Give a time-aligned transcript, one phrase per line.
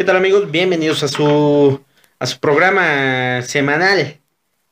[0.00, 0.50] ¿Qué tal amigos?
[0.50, 1.78] Bienvenidos a su
[2.18, 4.18] a su programa semanal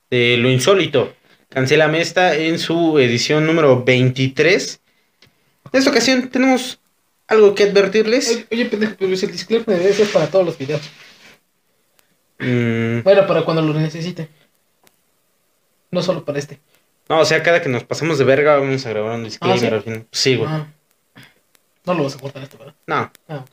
[0.08, 1.12] de lo insólito.
[1.51, 4.80] Cancela esta en su edición número 23.
[5.70, 6.80] En esta ocasión tenemos
[7.26, 8.46] algo que advertirles.
[8.50, 10.80] Oye, pendejo, pues el disclaimer debe ser para todos los videos.
[12.38, 14.30] Mm, Bueno, para cuando lo necesite.
[15.90, 16.58] No solo para este.
[17.06, 19.66] no, o sea, cada que nos pasemos de verga vamos a grabar un disclaimer ¿sí?
[19.74, 20.06] al final.
[20.10, 20.48] Sí, güey.
[20.50, 20.68] Ah.
[21.84, 22.74] No lo vas a cortar esto, ¿verdad?
[22.86, 23.12] No.
[23.29, 23.48] Ah, ok.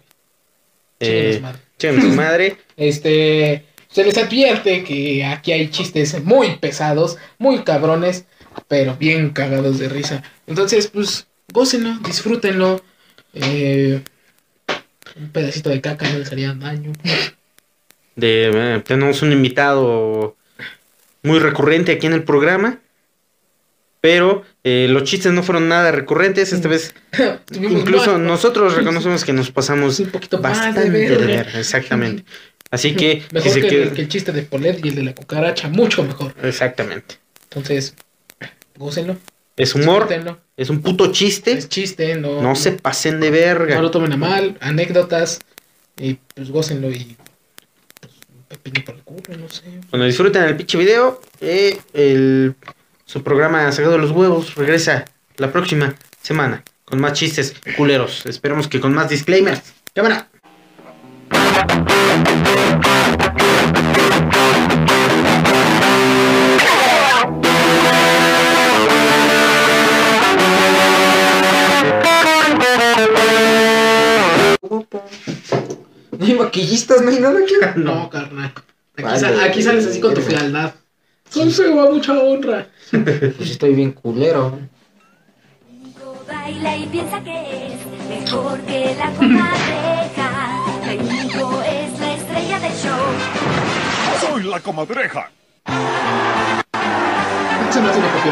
[1.01, 1.41] Eh,
[1.77, 2.57] Chingue su madre.
[2.77, 8.25] Este, se les advierte que aquí hay chistes muy pesados, muy cabrones,
[8.67, 10.23] pero bien cagados de risa.
[10.47, 12.81] Entonces, pues, gócenlo, disfrútenlo.
[13.33, 14.01] Eh,
[15.17, 16.91] un pedacito de caca no les haría daño.
[18.15, 20.35] De, eh, tenemos un invitado
[21.23, 22.79] muy recurrente aquí en el programa.
[24.01, 26.51] Pero eh, los chistes no fueron nada recurrentes.
[26.51, 26.95] Esta vez
[27.53, 32.25] Incluso nosotros reconocemos que nos pasamos Un poquito más de bastante de ver, exactamente.
[32.71, 35.03] Así que, si Mejor se que, el, que el chiste de Polet y el de
[35.03, 36.33] la cucaracha, mucho mejor.
[36.41, 37.19] exactamente.
[37.43, 37.93] Entonces,
[38.75, 39.17] gócenlo,
[39.55, 40.39] Es humor, disfrútenlo.
[40.57, 41.51] es un puto chiste.
[41.51, 43.79] Es chiste, no, No se pasen de no verga.
[43.81, 45.39] lo tomen a mal, anécdotas,
[45.95, 47.15] y pues gócenlo y
[48.01, 49.61] pues, un pepino por el culo, no sé.
[49.91, 52.55] Cuando disfruten el pinche video, eh, el,
[53.05, 55.05] su programa Sacado de los Huevos regresa
[55.37, 58.25] la próxima semana con más chistes culeros.
[58.25, 59.61] Esperemos que con más disclaimers.
[59.93, 60.27] Cámara.
[76.17, 77.53] No hay maquillistas, no hay nada aquí.
[77.79, 78.51] No, carnal.
[78.93, 79.19] Aquí, Vale.
[79.19, 80.73] sa- aquí sales así con tu fealdad.
[81.35, 82.65] Consejo a mucha honra.
[82.91, 84.57] Pues estoy bien culero.
[86.25, 90.29] Baila y piensa que es mejor que la comadreja.
[90.85, 93.05] Caimito es la estrella del show.
[94.21, 95.29] Soy la comadreja.
[97.69, 98.31] Eso no es una copia.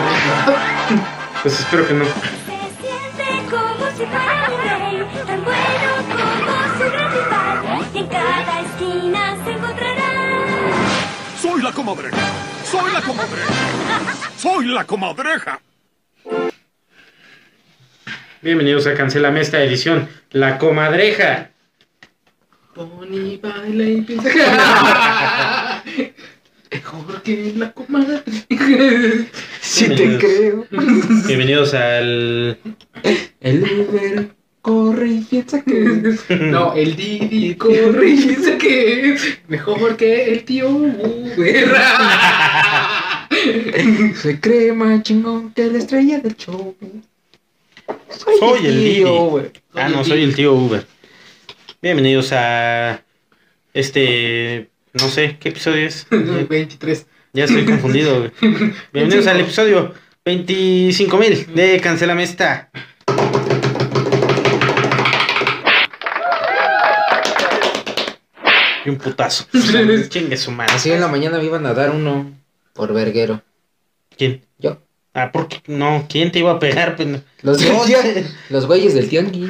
[1.41, 2.05] Pues espero que no.
[2.05, 2.11] Se
[2.79, 4.97] siente como si fuera un rey,
[5.27, 7.57] tan bueno como su gran rival.
[7.93, 10.11] Y en cada esquina se encontrará.
[11.41, 12.17] Soy la comadreja.
[12.73, 14.31] Soy la comadreja.
[14.35, 15.61] Soy la comadreja.
[18.41, 20.09] Bienvenidos a Cancelame esta edición.
[20.31, 21.51] La comadreja.
[22.73, 25.83] Pony baila y piensa.
[26.71, 28.23] Mejor que la comadre.
[29.61, 30.65] Sí te creo.
[31.27, 32.57] Bienvenidos al.
[33.39, 34.29] El Uber
[34.63, 36.15] corre y piensa que.
[36.39, 41.75] No, el Didi corre y piensa que es mejor que el tío Uber.
[44.15, 46.75] Se cree más chingón que la estrella del show.
[48.39, 49.03] Soy el Didi.
[49.03, 49.51] güey.
[49.75, 50.85] Ah, no, soy el tío Uber.
[51.81, 53.03] Bienvenidos a
[53.73, 56.07] este, no sé, ¿qué episodio es?
[56.09, 57.05] 23.
[57.33, 58.19] Ya estoy confundido.
[58.19, 58.31] güey.
[58.93, 59.93] Bienvenidos al episodio
[60.25, 62.69] 25.000 de Cancelame esta.
[68.85, 69.45] Y un putazo.
[70.09, 70.73] Chingue su madre.
[70.73, 72.31] Así en la mañana me iban a dar uno
[72.73, 73.41] por verguero.
[74.17, 74.45] ¿Quién?
[74.59, 74.79] Yo.
[75.13, 75.61] Ah, ¿por qué?
[75.67, 76.97] No, ¿quién te iba a pegar?
[77.41, 77.61] Los,
[78.49, 79.49] los güeyes del tianguis.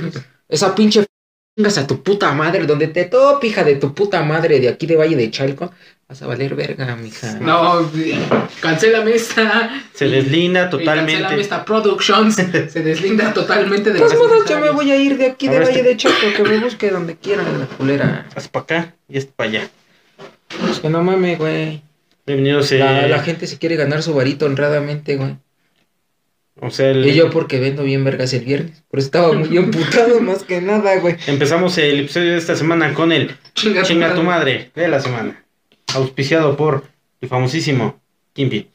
[0.49, 1.09] Esa pinche f-
[1.55, 4.85] chingas a tu puta madre, donde te tope, hija de tu puta madre de aquí
[4.87, 5.71] de Valle de Chalco.
[6.09, 7.39] Vas a valer verga, mija.
[7.39, 7.89] No,
[8.61, 9.69] cancélame esta.
[9.93, 11.41] Se deslinda Y Cancélame totalmente.
[11.41, 12.35] esta Productions.
[12.35, 15.59] Se deslinda totalmente de todos modos, ya me voy a ir de aquí A de
[15.59, 18.27] ver, Valle este- de Chalco, que me busque donde quieran la culera.
[18.35, 19.69] Haz para acá y este para allá.
[20.61, 21.81] Pues que no mames, güey.
[22.25, 22.71] Bienvenidos.
[22.71, 25.37] eh, La, la gente si quiere ganar su varito honradamente, güey.
[26.65, 28.83] O sea, el- Y yo porque vendo bien vergas el viernes.
[28.89, 31.17] Por eso estaba muy emputado más que nada, güey.
[31.27, 34.71] empezamos el episodio de esta semana con el Chinga Chinga tu madre.
[34.73, 35.43] de la semana.
[35.93, 36.85] Auspiciado por
[37.21, 37.99] el famosísimo
[38.33, 38.69] Kimpi.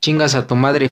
[0.00, 0.88] Chingas a tu madre.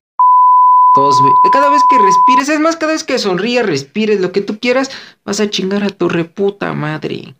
[0.94, 1.32] Todos, güey.
[1.52, 4.90] Cada vez que respires, es más, cada vez que sonrías, respires, lo que tú quieras,
[5.24, 7.34] vas a chingar a tu reputa madre.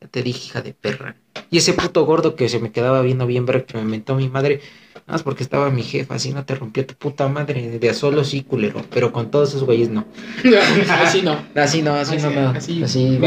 [0.00, 1.14] Ya te dije, hija de perra.
[1.50, 4.28] Y ese puto gordo que se me quedaba viendo bien verga que me inventó mi
[4.28, 4.60] madre.
[5.06, 7.78] Nada más porque estaba mi jefa, así no te rompió tu puta madre.
[7.78, 8.82] De a solo sí, culero.
[8.90, 10.04] Pero con todos esos güeyes no.
[10.90, 11.40] Así no.
[11.54, 12.48] Así no, así, no, no.
[12.50, 13.20] Así, Así.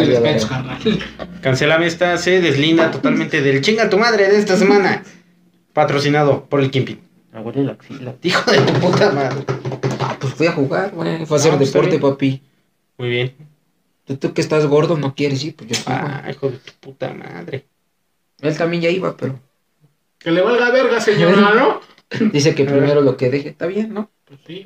[1.41, 5.03] Cancelame esta se deslinda totalmente del chinga tu madre de esta semana.
[5.71, 6.99] Patrocinado por el Kimpi.
[7.31, 8.13] Me huele la axila.
[8.23, 9.45] Hijo de tu puta madre.
[10.01, 11.25] Ah, pues fui a jugar, güey.
[11.25, 12.41] Fue a hacer Ah, pues, deporte, papi.
[12.97, 13.35] Muy bien.
[14.03, 15.93] Tú, tú que estás gordo no quieres ir, pues yo fui.
[15.95, 17.67] Ah, hijo de tu puta madre.
[18.41, 19.39] Él también ya iba, pero
[20.19, 21.81] Que le valga verga, señora, ¿no?
[22.31, 24.11] dice que primero lo que deje está bien, ¿no?
[24.25, 24.63] Pues sí,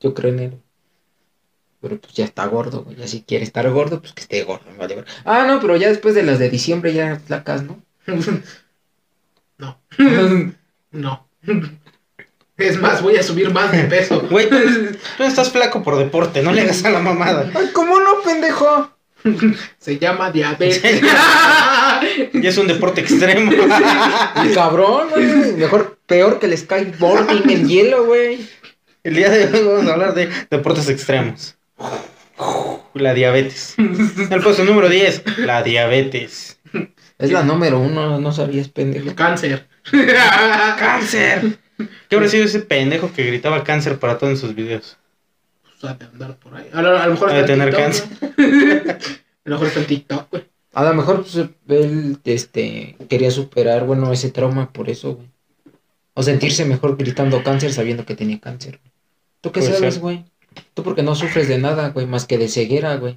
[0.00, 0.60] Yo, creo en él.
[1.80, 2.96] Pero pues ya está gordo, güey.
[2.96, 4.64] Ya si quiere estar gordo, pues que esté gordo.
[4.78, 5.04] vale.
[5.24, 7.82] Ah, no, pero ya después de las de diciembre ya flacas, ¿no?
[9.58, 9.80] No.
[10.90, 11.28] No.
[12.56, 14.28] Es más, voy a subir más de peso.
[14.30, 14.56] Güey, tú,
[15.16, 17.50] tú estás flaco por deporte, no le hagas a la mamada.
[17.52, 18.94] Ay, ¿cómo no, pendejo?
[19.78, 21.02] Se llama diabetes.
[22.32, 23.52] Y es un deporte extremo.
[23.52, 25.52] Y cabrón, güey.
[25.54, 28.46] Mejor, peor que el skateboarding en hielo, güey.
[29.02, 31.56] El día de hoy vamos a hablar de deportes extremos.
[32.94, 33.74] La diabetes.
[33.76, 36.58] El puesto número 10, la diabetes.
[37.18, 39.14] Es la número uno, no sabías, pendejo.
[39.14, 39.66] Cáncer.
[40.78, 41.58] ¡Cáncer!
[42.08, 44.96] ¿Qué habrá sido ese pendejo que gritaba cáncer para todos en sus videos?
[45.62, 46.68] Pues ha de andar por ahí.
[46.72, 48.42] A lo, a lo mejor Ha de tener TikTok, güey.
[48.46, 48.98] A
[49.44, 50.44] lo mejor está en TikTok, güey.
[50.74, 51.36] A lo mejor pues,
[51.68, 55.28] él este, quería superar, bueno, ese trauma por eso, güey.
[56.14, 58.80] O sentirse mejor gritando cáncer sabiendo que tenía cáncer.
[58.80, 58.92] güey.
[59.40, 60.24] ¿Tú qué Puede sabes, güey?
[60.74, 63.16] Tú porque no sufres de nada, güey, más que de ceguera, güey.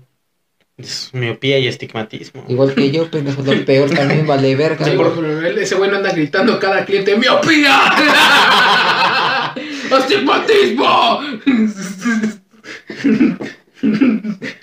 [0.78, 2.46] Es miopía y estigmatismo.
[2.48, 4.86] Igual que yo, pendejo, lo peor también vale verga.
[4.86, 5.60] Sí, güey.
[5.60, 7.80] ese güey no anda gritando a cada cliente ¡Miopía!
[9.92, 11.22] ¡Astigmatismo!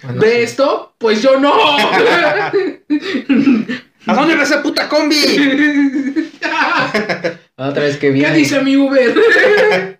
[0.05, 0.43] Bueno, ¿Ve sí.
[0.43, 0.95] esto?
[0.99, 1.55] Pues yo no.
[4.07, 5.17] ¿A dónde va esa puta combi?
[7.57, 8.37] Otra vez que ¿Qué viene.
[8.37, 9.15] dice mi Uber?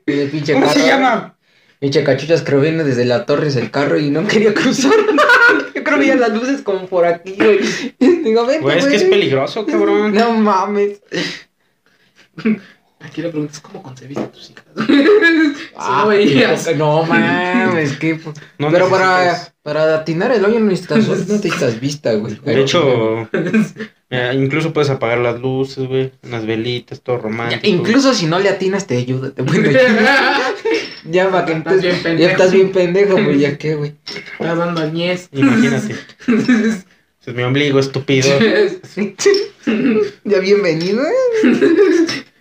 [0.53, 1.37] ¿Cómo se llama?
[1.79, 4.93] Pinche cachuchas creo viene desde la torres el carro y no quería cruzar.
[5.75, 7.61] Yo creo que veía las luces como por aquí, güey.
[7.99, 10.15] Digo, vente, Güey, es que es peligroso, cabrón.
[10.15, 11.01] No mames.
[13.05, 14.65] Aquí le preguntas cómo concebiste a tus hijas.
[15.77, 16.77] Ah, no veías.
[16.77, 18.19] no mames, que.
[18.59, 22.39] No Pero para, necesitas- para atinar el hoyo no necesitas, no necesitas vista, güey.
[22.45, 23.29] De hecho,
[24.11, 26.13] eh, incluso puedes apagar las luces, güey.
[26.23, 27.67] Unas velitas, todo Ya, romántico.
[27.67, 29.33] incluso si no le atinas, te ayuda.
[29.33, 30.55] Te puede ayudar.
[31.11, 32.23] Ya, para que Estás bien pendejo.
[32.29, 33.39] Ya estás bien pendejo, güey.
[33.41, 33.95] Ya qué, güey.
[34.39, 35.29] Estás dando al ñez.
[35.33, 35.97] Imagínate.
[37.27, 38.29] Es mi ombligo, estúpido.
[40.25, 41.03] Ya bienvenido.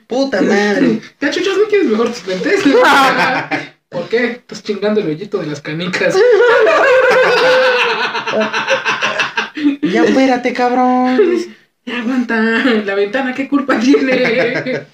[0.08, 1.00] Puta madre.
[1.20, 2.62] Cachuchas, ¿no quieres mejor tus lentes?
[3.90, 4.26] ¿Por qué?
[4.32, 6.16] Estás chingando el hoyito de las canicas.
[9.82, 11.20] Ya espérate, cabrón.
[11.86, 12.36] Ya aguanta.
[12.86, 14.86] La ventana, ¿qué culpa tiene?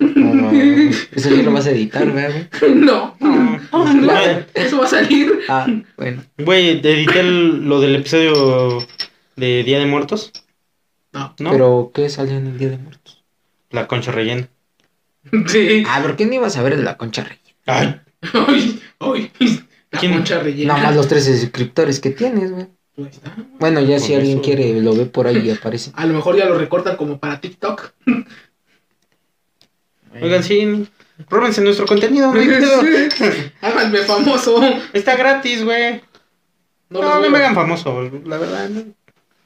[0.00, 0.90] No, no, no.
[1.12, 2.74] Eso sí lo vas a editar, ¿verdad, güey?
[2.74, 3.16] No.
[3.20, 5.40] Güey, Eso va a salir.
[5.48, 6.22] Ah, bueno.
[6.38, 8.78] Güey, edité el- lo del episodio
[9.36, 10.32] de Día de Muertos.
[11.12, 11.34] No.
[11.38, 11.50] ¿No?
[11.50, 13.15] Pero, ¿qué salió en el Día de Muertos?
[13.70, 14.48] La concha rellena.
[15.48, 15.82] Sí.
[15.88, 17.42] Ah, ¿por qué no ibas a ver de la concha rellena?
[17.66, 18.00] Ay,
[18.32, 19.30] Ay, ay.
[19.90, 20.12] La ¿Quién?
[20.14, 20.74] concha rellena.
[20.74, 22.66] Nada más los 13 suscriptores que tienes, güey.
[22.98, 23.34] Ahí está.
[23.58, 25.90] Bueno, ya si alguien quiere, lo ve por ahí y aparece.
[25.94, 27.92] A lo mejor ya lo recortan como para TikTok.
[30.22, 30.86] oigan, sí.
[31.28, 32.82] Róbense nuestro contenido, pedo.
[33.62, 34.60] Háganme famoso.
[34.92, 36.02] Está gratis, güey.
[36.90, 37.30] No, No, los no veo.
[37.30, 38.68] me hagan famoso, la verdad.
[38.68, 38.82] ¿no?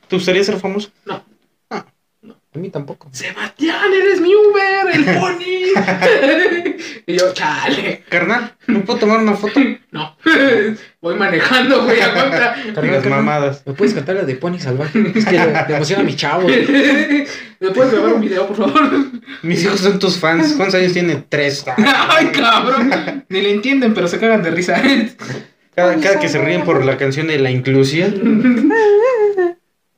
[0.08, 0.90] ¿Te gustaría ser famoso?
[1.06, 1.24] No.
[2.52, 3.08] A mí tampoco.
[3.12, 6.74] Sebastián, eres mi Uber, el pony.
[7.06, 8.02] y yo, chale.
[8.08, 9.60] Carnal, ¿me puedo tomar una foto?
[9.92, 10.16] No.
[11.00, 12.54] Voy manejando, güey, aguanta.
[12.80, 13.62] Digas mamadas.
[13.66, 15.12] ¿Me puedes cantar la de Pony Salvaje?
[15.16, 16.46] Es que le, le emociona a mi chavo.
[16.46, 18.88] ¿Me puedes grabar un video, por favor?
[19.42, 20.54] Mis hijos son tus fans.
[20.56, 21.24] ¿Cuántos años tiene?
[21.28, 21.64] Tres.
[21.76, 23.24] Ay, cabrón.
[23.28, 24.80] Ni le entienden, pero se cagan de risa.
[25.74, 28.72] Cada, cada que se ríen por la canción de la inclusión.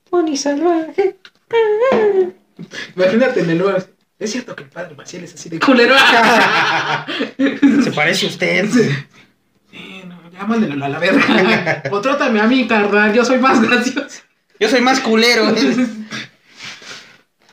[0.09, 1.17] Pony Salvaje.
[2.97, 3.87] Imagínate en el lugar.
[4.19, 5.95] Es cierto que el padre Maciel es así de culero.
[7.85, 8.69] Se parece a usted.
[9.71, 11.83] Sí, no, mándelo a la verga.
[11.91, 13.13] O trátame a mí, carnal.
[13.13, 14.23] Yo soy más gracioso.
[14.61, 15.53] Yo soy más culero.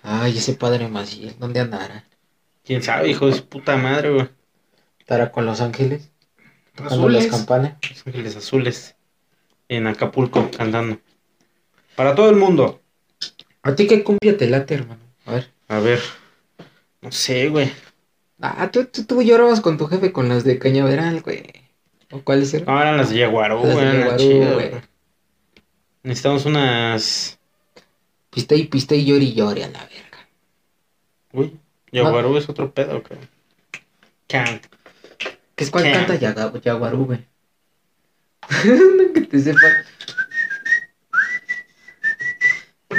[0.04, 2.06] Ay, ese padre Maciel, ¿dónde andará?
[2.64, 4.30] ¿Quién sabe, hijo de su puta madre, güey?
[5.00, 6.12] ¿Estará con los ángeles?
[6.76, 7.24] Tocando Azules.
[7.24, 7.74] las campanas.
[7.90, 8.96] Los Ángeles Azules.
[9.68, 11.00] En Acapulco, cantando.
[11.96, 12.82] Para todo el mundo.
[13.70, 15.02] ¿A ti qué cumbia te late, hermano?
[15.28, 15.52] A ver.
[15.68, 16.00] A ver.
[17.02, 17.72] No sé, güey.
[18.42, 21.44] Ah, tú, tú, tú llorabas con tu jefe con las de Cañaveral, güey.
[22.10, 22.66] ¿O cuáles eran?
[22.66, 24.70] No, eran las de Yaguarú, eran las chidas, güey.
[24.70, 24.82] güey.
[26.02, 27.38] Necesitamos unas.
[28.32, 30.28] Piste y piste y llori y llori a la verga.
[31.34, 31.60] Uy,
[31.92, 33.30] Yaguarú es otro pedo, cabrón.
[34.28, 34.62] Can.
[35.56, 37.20] ¿Qué es cuál canta Yaguarú, güey?
[38.66, 39.60] no que te sepa.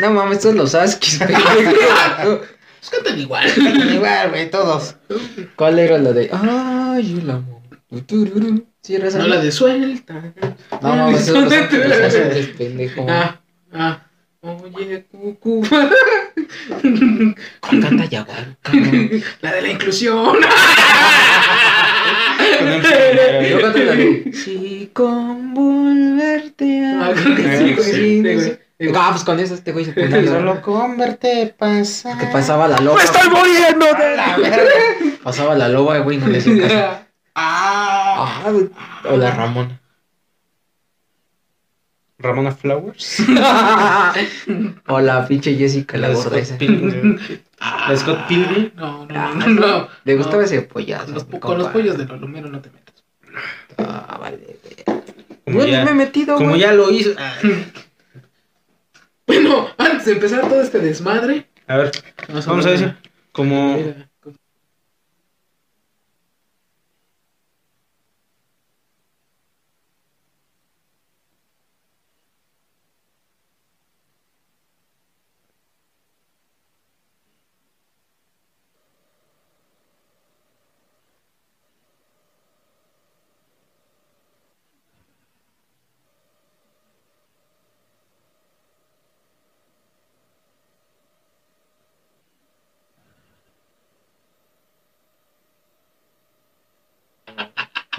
[0.00, 2.40] No mames, estos los Askis, pendejo.
[2.80, 3.46] Pues cantan igual.
[3.94, 4.96] Igual, güey, todos.
[5.54, 7.60] ¿Cuál era la de Ay, el amor?
[8.06, 8.64] Tururú.
[8.80, 9.18] ¿Sí era esa?
[9.18, 10.32] No la de suelta.
[10.80, 13.04] No, no, esos son los Ángeles Azules, pendejo.
[13.06, 13.38] Ah,
[13.74, 14.06] ah.
[14.40, 15.62] Oye, cucu.
[15.68, 15.90] ¿Cuál
[17.82, 18.56] canta cabrón?
[19.42, 20.38] La de la inclusión.
[23.50, 24.32] Yo canto la de.
[24.32, 27.08] Si con volverte a.
[27.08, 27.92] Ah, creo que sí, güey.
[27.92, 28.22] Sí,
[28.94, 30.24] Ah, pues con eso este güey se ponía.
[30.26, 32.18] Solo con verte pasar.
[32.18, 33.00] Que pasaba la loba.
[33.30, 34.72] muriendo de la verga!
[35.22, 37.00] Pasaba la loba, güey, no le hacía caso.
[37.42, 38.42] Ah.
[38.44, 38.68] Ah, güey.
[39.08, 39.80] O la Ramona.
[42.18, 43.20] Ramona Flowers.
[44.88, 46.58] o la pinche Jessica, la La gorda Scott esa.
[46.58, 47.18] Pilgrim.
[47.60, 48.72] La Scott Pilgrim.
[48.74, 49.66] No, no, no, no.
[49.66, 49.88] no.
[50.04, 50.42] Le gustaba No.
[50.42, 51.06] ese pollazo.
[51.38, 53.04] Con los, con pollos de los lumeros no te metas.
[53.78, 54.58] Ah, vale.
[55.46, 56.60] Yo ya, me he metido, como güey.
[56.60, 57.10] ya lo hizo.
[59.30, 61.92] Bueno, antes de empezar todo este desmadre, A ver,
[62.44, 62.96] vamos a decir.
[63.30, 63.76] Como.
[63.76, 64.09] Mira,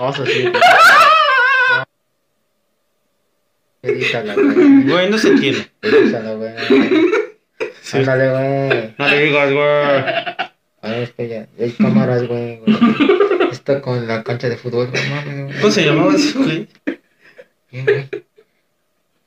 [0.02, 0.52] Vamos así.
[3.84, 4.84] Edítala, güey.
[4.84, 5.72] Güey, no se entiende.
[5.84, 6.54] Edítala, güey.
[7.94, 8.96] Ándale, güey.
[8.98, 9.64] No le digas, güey.
[9.64, 11.48] A ver, es que ya.
[11.60, 12.58] Hay cámaras, güey.
[12.58, 12.78] güey.
[13.52, 15.52] Está con la cancha de fútbol, güey.
[15.60, 16.68] ¿Cómo se llamaba ese güey?
[17.72, 18.10] Bien, güey.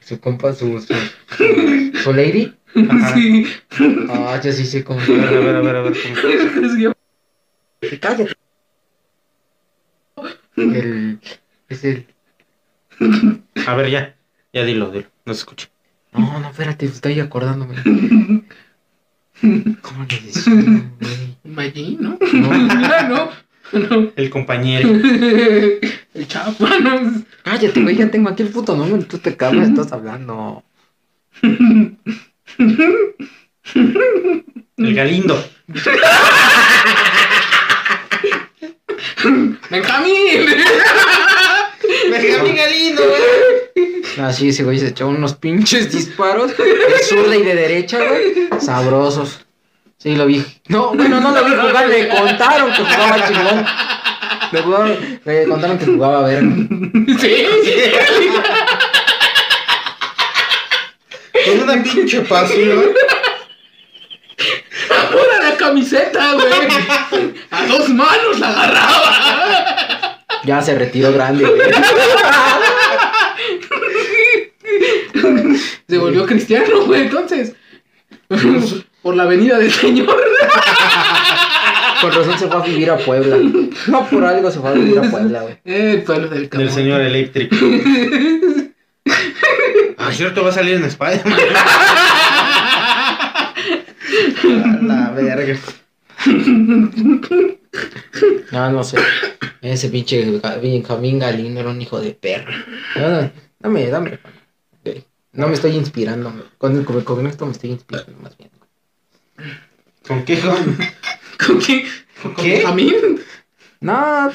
[0.00, 0.80] Su compa, su.
[0.80, 0.92] Su,
[1.36, 2.52] su, su lady.
[2.90, 3.14] Ajá.
[3.14, 3.46] Sí.
[4.10, 4.98] Ah, yo sí sé cómo.
[5.00, 5.94] A ver, a ver, a ver, a ver.
[6.20, 6.94] ¿cómo?
[7.90, 8.33] Sí, Cállate.
[10.56, 11.20] El.
[11.68, 12.06] Es el.
[13.66, 14.16] A ver, ya.
[14.52, 15.06] Ya dilo, dilo.
[15.24, 15.68] No se escucha.
[16.12, 17.74] No, no, espérate, estoy acordándome.
[19.82, 21.36] ¿Cómo le decían, güey?
[21.44, 22.18] Maggi, ¿no?
[22.32, 22.50] No.
[23.72, 24.12] no, no.
[24.14, 24.88] El compañero.
[26.14, 27.24] El chapa, ¿no?
[27.42, 30.62] Cállate, güey, ya tengo aquí el puto nombre, tú te cabras, estás hablando.
[34.76, 35.44] El Galindo.
[39.70, 40.46] ¡Benjamín!
[42.10, 43.22] Benjamín Galindo, güey.
[44.18, 48.48] Ah, sí, ese güey se echó unos pinches disparos de zurda y de derecha, güey.
[48.60, 49.40] Sabrosos.
[49.98, 50.44] Sí, lo vi.
[50.68, 53.66] No, bueno, no lo vi jugar, le contaron que jugaba chingón.
[54.52, 56.50] Le, jugaron- le contaron que jugaba verga.
[57.20, 57.46] Sí.
[61.44, 62.84] Con una pinche pasión.
[65.64, 67.34] Camiseta, güey.
[67.50, 70.20] A dos manos la agarraba.
[70.44, 71.60] Ya se retiró grande, güey.
[75.88, 77.54] Se volvió cristiano, güey, entonces.
[79.02, 80.14] Por la venida del Señor.
[82.00, 83.38] Con razón se fue a vivir a Puebla.
[83.86, 85.58] No por algo se fue a vivir a Puebla, güey.
[85.64, 87.56] El pueblo del Del señor eléctrico.
[89.96, 91.38] Ah, cierto, va a salir en Spider-Man.
[94.82, 95.58] La verga.
[98.52, 98.98] No, no sé.
[99.60, 102.54] Ese pinche Benjamín Galindo era un hijo de perra.
[102.96, 104.18] No, no, dame, dame.
[105.32, 106.32] No me estoy inspirando.
[106.58, 108.50] Con, con, con esto me estoy inspirando más bien.
[110.06, 110.76] ¿Con qué con?
[111.46, 111.86] ¿Con qué?
[112.22, 112.54] ¿Con ¿Qué?
[112.56, 113.20] Benjamín?
[113.80, 114.30] No,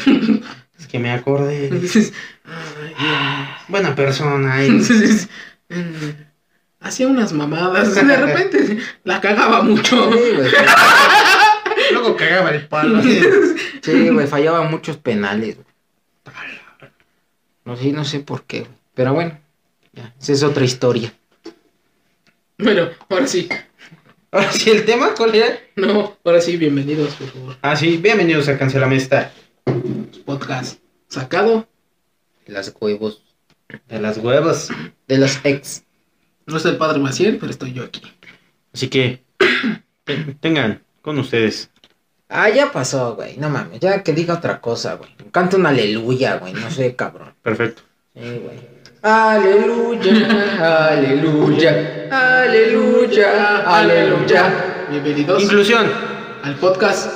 [0.78, 1.70] Es que me acordé.
[3.68, 4.64] Buena persona.
[4.64, 4.70] eh.
[6.80, 7.94] Hacía unas mamadas.
[7.96, 10.12] De repente la cagaba mucho.
[10.14, 10.52] sí, güey.
[11.92, 12.98] Luego cagaba el palo.
[13.00, 13.22] así.
[13.82, 15.56] Sí, güey, fallaba muchos penales.
[15.56, 15.68] güey.
[17.66, 18.62] No sé, no sé por qué.
[18.62, 18.72] güey.
[18.94, 19.38] Pero bueno,
[19.94, 21.14] ya, esa es otra historia.
[22.58, 23.48] Bueno, ahora sí.
[24.32, 25.58] Ahora sí, el tema, ¿cuál era?
[25.76, 27.58] No, ahora sí, bienvenidos, por favor.
[27.62, 29.32] Ah, sí, bienvenidos a Cancelame esta.
[30.26, 31.68] Podcast sacado.
[32.46, 33.24] Las huevos.
[33.88, 34.70] De las huevas.
[35.08, 35.84] De los ex.
[36.50, 38.02] No está el padre Maciel, pero estoy yo aquí.
[38.74, 39.24] Así que
[40.04, 41.70] te- tengan con ustedes.
[42.28, 43.38] Ah, ya pasó, güey.
[43.38, 45.10] No mames, ya que diga otra cosa, güey.
[45.32, 46.54] Canta un aleluya, güey.
[46.54, 47.34] No sé, cabrón.
[47.42, 47.82] Perfecto.
[48.14, 48.80] Sí, güey.
[49.02, 50.12] Aleluya,
[50.92, 54.86] aleluya, aleluya, aleluya.
[54.92, 55.90] Bienvenidos Inclusión.
[56.44, 57.10] al podcast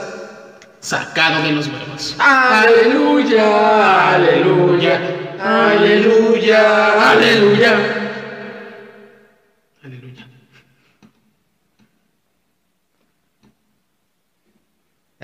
[0.79, 2.15] sacado de los huevos.
[2.19, 4.99] Aleluya, aleluya,
[5.39, 7.11] aleluya, aleluya.
[7.11, 7.99] Aleluya.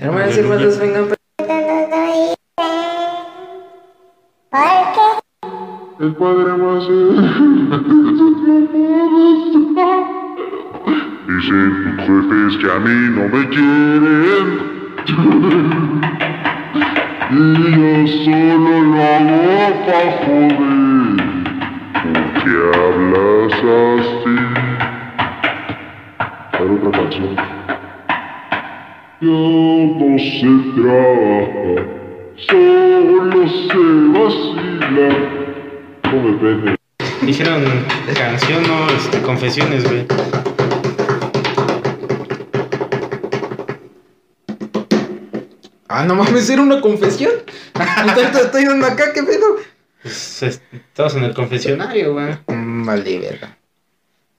[0.02, 1.08] Hermanas y hermanos, vengan.
[6.00, 6.84] El padre más
[11.28, 14.46] Dicen tus jefes que a mí no me quieren.
[17.32, 17.34] Y
[17.70, 17.92] yo
[18.24, 19.42] solo lo hago
[19.86, 21.20] pa' joder.
[22.02, 23.54] ¿Por qué hablas
[24.00, 24.36] así?
[26.50, 27.59] Para otra canción.
[29.20, 30.46] No se
[30.80, 31.86] trabaja,
[32.48, 33.78] solo se
[34.18, 35.08] vacila.
[36.04, 36.76] No me pene.
[37.22, 37.62] Dijeron
[38.14, 40.06] canción, no, este, confesiones, güey.
[45.88, 47.32] Ah, no mames, era una confesión.
[48.34, 49.56] Estoy, dando acá, ¿qué pedo?
[50.02, 50.62] Pues, es-
[51.16, 52.36] en el confesionario, güey.
[52.46, 53.58] Mm, Vale, verga.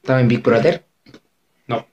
[0.02, 0.86] ¿Estaba en Big Brother?
[1.68, 1.86] No.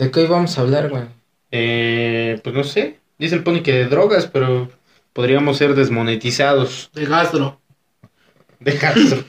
[0.00, 1.02] ¿De qué íbamos a hablar, güey?
[1.50, 2.98] Eh, pues no sé.
[3.18, 4.70] Dice el Pony que de drogas, pero
[5.12, 6.90] podríamos ser desmonetizados.
[6.94, 7.60] De gastro.
[8.60, 9.24] De Hasbro.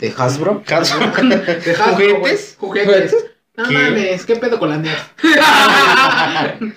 [0.00, 0.64] ¿De Hasbro?
[0.66, 1.12] Hasbro.
[1.28, 2.10] De güey.
[2.10, 2.56] ¿Juguetes?
[2.58, 3.16] Juguetes.
[3.56, 3.74] No ¿Qué?
[3.74, 4.98] mames, ¿qué pedo con la NER?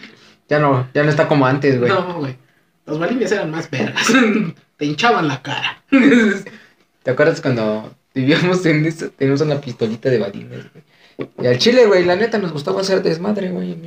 [0.49, 1.89] Ya no, ya no está como antes, güey.
[1.89, 2.35] No, güey.
[2.85, 4.05] Los balines eran más vergas.
[4.77, 5.81] Te hinchaban la cara.
[7.01, 10.83] ¿Te acuerdas cuando vivíamos en esa, teníamos una pistolita de balines, güey?
[11.41, 13.77] Y al chile, güey, la neta nos gustaba hacer desmadre, güey.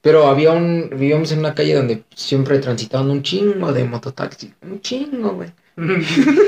[0.00, 4.52] Pero había un, vivíamos en una calle donde siempre transitaban un chingo de mototaxi.
[4.62, 5.50] Un chingo, güey.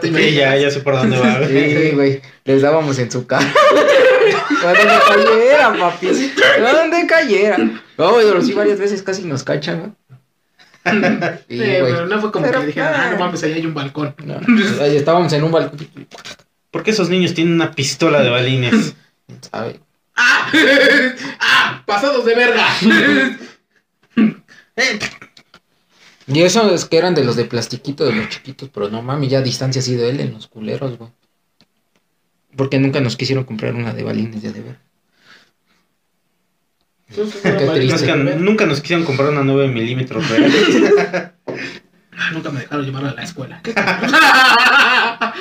[0.00, 1.50] Sí, ya, ya sé por dónde va, güey.
[1.50, 3.46] Sí, güey, les dábamos en su cara.
[4.64, 6.08] A donde cayera, papi.
[6.64, 7.58] A donde cayera.
[7.98, 9.96] No, güey, pero sí varias veces casi nos cachan, ¿no?
[11.48, 11.80] Sí, güey.
[11.82, 14.14] pero no fue como Pero, que dijeran, ah, no mames, ahí hay un balcón.
[14.24, 14.40] No,
[14.80, 15.78] ahí estábamos en un balcón,
[16.70, 18.94] ¿Por qué esos niños tienen una pistola de balines?
[19.40, 19.80] ¿Sabes?
[20.14, 20.50] ¡Ah!
[21.40, 21.82] ¡Ah!
[21.86, 22.66] ¡Pasados de verga!
[26.28, 29.28] Y eso es que eran de los de plastiquito, de los chiquitos, pero no mami,
[29.28, 31.10] ya a distancia ha sido él en los culeros, güey.
[32.56, 34.78] Porque nunca nos quisieron comprar una de balines de deber.
[37.16, 41.34] No es que nunca nos quisieron comprar una 9 milímetros real.
[42.32, 43.60] Nunca me dejaron llevarla a la escuela.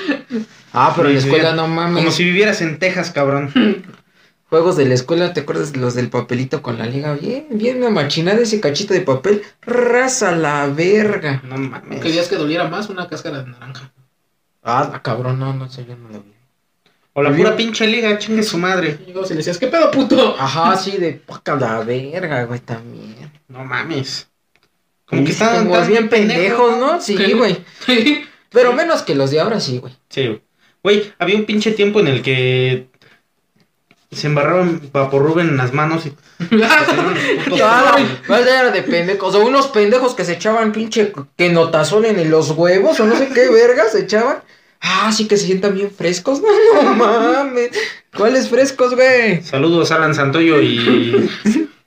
[0.73, 1.97] Ah, pero en la escuela no mames.
[1.97, 3.51] Como si vivieras en Texas, cabrón.
[4.49, 7.13] Juegos de la escuela, ¿te acuerdas de los del papelito con la liga?
[7.13, 9.43] Bien, bien una machinada ese cachito de papel.
[9.61, 11.41] Raza la verga.
[11.43, 12.01] No mames.
[12.01, 13.91] Querías que doliera más una cáscara de naranja.
[14.63, 16.33] Ah, cabrón, no, no sé, yo no lo vi.
[17.13, 18.99] O la pura pinche liga, chingue su madre.
[19.05, 20.35] Y y le decías, ¿qué pedo, puto?
[20.39, 23.31] Ajá, sí, de poca la verga, güey, también.
[23.49, 24.30] No mames.
[25.11, 26.99] Como que estaban tan bien pendejos, ¿no?
[26.99, 27.57] Sí, güey.
[28.49, 29.93] Pero menos que los de ahora, sí, güey.
[30.09, 30.41] Sí, güey.
[30.83, 32.87] Güey, había un pinche tiempo en el que
[34.11, 36.13] se embarraban vaporrub en las manos y
[37.61, 37.97] Ah,
[38.27, 39.35] más era de pendejos.
[39.35, 43.29] O unos pendejos que se echaban pinche que notazón en los huevos o no sé
[43.33, 44.37] qué vergas se echaban.
[44.79, 46.41] Ah, sí que se sientan bien frescos.
[46.41, 46.47] No,
[46.83, 47.71] no mames.
[48.15, 49.43] ¿Cuáles frescos, güey?
[49.43, 51.29] Saludos a Alan Santoyo y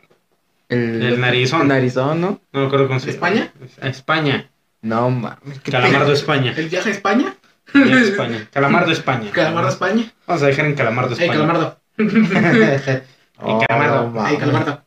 [0.69, 1.63] El, el narizón.
[1.63, 2.41] el narizón, ¿no?
[2.53, 3.53] No me acuerdo cómo se ¿España?
[3.81, 4.51] A España.
[4.83, 5.61] No mames.
[5.61, 6.53] Calamardo España.
[6.57, 7.35] ¿El viaje a España?
[7.75, 8.49] Ya, España.
[8.53, 9.31] Calamardo España.
[9.33, 10.13] ¿Calamardo a España?
[10.27, 11.33] Vamos a dejar en Calamardo ¡Ey, España.
[11.33, 11.79] calamardo!
[11.97, 12.05] pe-
[13.47, 14.11] En Calamardo.
[14.11, 14.27] no.
[14.29, 14.83] ¡Ey, calamardo!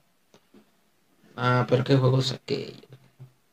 [1.35, 2.75] Ah, pero qué juegos aquellos.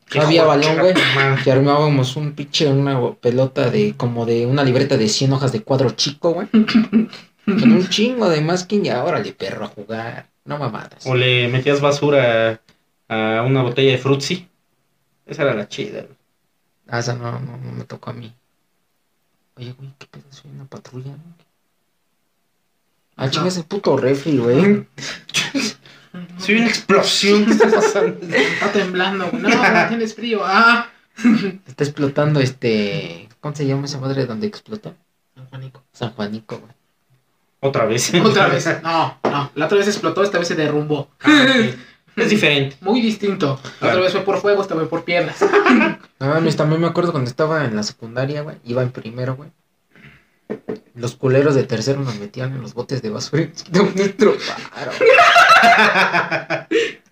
[0.09, 0.95] Qué Había balón, güey.
[1.43, 5.63] Que armábamos un pinche, una pelota de como de una libreta de 100 hojas de
[5.63, 6.49] cuadro chico, güey.
[6.53, 10.27] Con un chingo de masking y órale, perro, a jugar.
[10.45, 11.07] No mamadas.
[11.07, 12.61] O le metías basura
[13.09, 14.49] a una botella de frutzi.
[15.27, 16.03] Esa era la chida.
[16.03, 16.17] güey.
[16.89, 18.35] Ah, esa no, no, no me tocó a mí.
[19.57, 20.25] Oye, güey, ¿qué pedo?
[20.31, 21.35] Soy una patrulla, ¿no?
[23.17, 24.87] Ah, chinga ese puto refri, güey.
[26.39, 27.45] Soy una explosión.
[27.45, 28.19] ¿Qué está pasando?
[28.27, 29.43] Está temblando, güey.
[29.43, 30.41] No, no tienes frío.
[30.45, 30.91] ¡Ah!
[31.67, 33.29] Está explotando este...
[33.41, 34.95] ¿Cómo se llama esa madre donde explotó?
[35.35, 35.83] San Juanico.
[35.93, 36.73] San Juanico, güey.
[37.67, 38.13] Otra vez.
[38.23, 38.69] Otra vez.
[38.83, 39.51] No, no.
[39.55, 41.09] La otra vez explotó, esta vez se derrumbó.
[41.23, 41.55] Ah.
[42.15, 42.77] Es diferente.
[42.83, 43.59] Muy distinto.
[43.65, 43.93] La Claro.
[43.95, 45.37] otra vez fue por fuego, esta vez por piedras.
[46.21, 48.57] No mames, también me acuerdo cuando estaba en la secundaria, güey.
[48.65, 49.51] Iba en primero, güey.
[50.95, 54.37] Los culeros de tercero nos metían en los botes de basura quitaban nuestro
[54.73, 54.93] paro.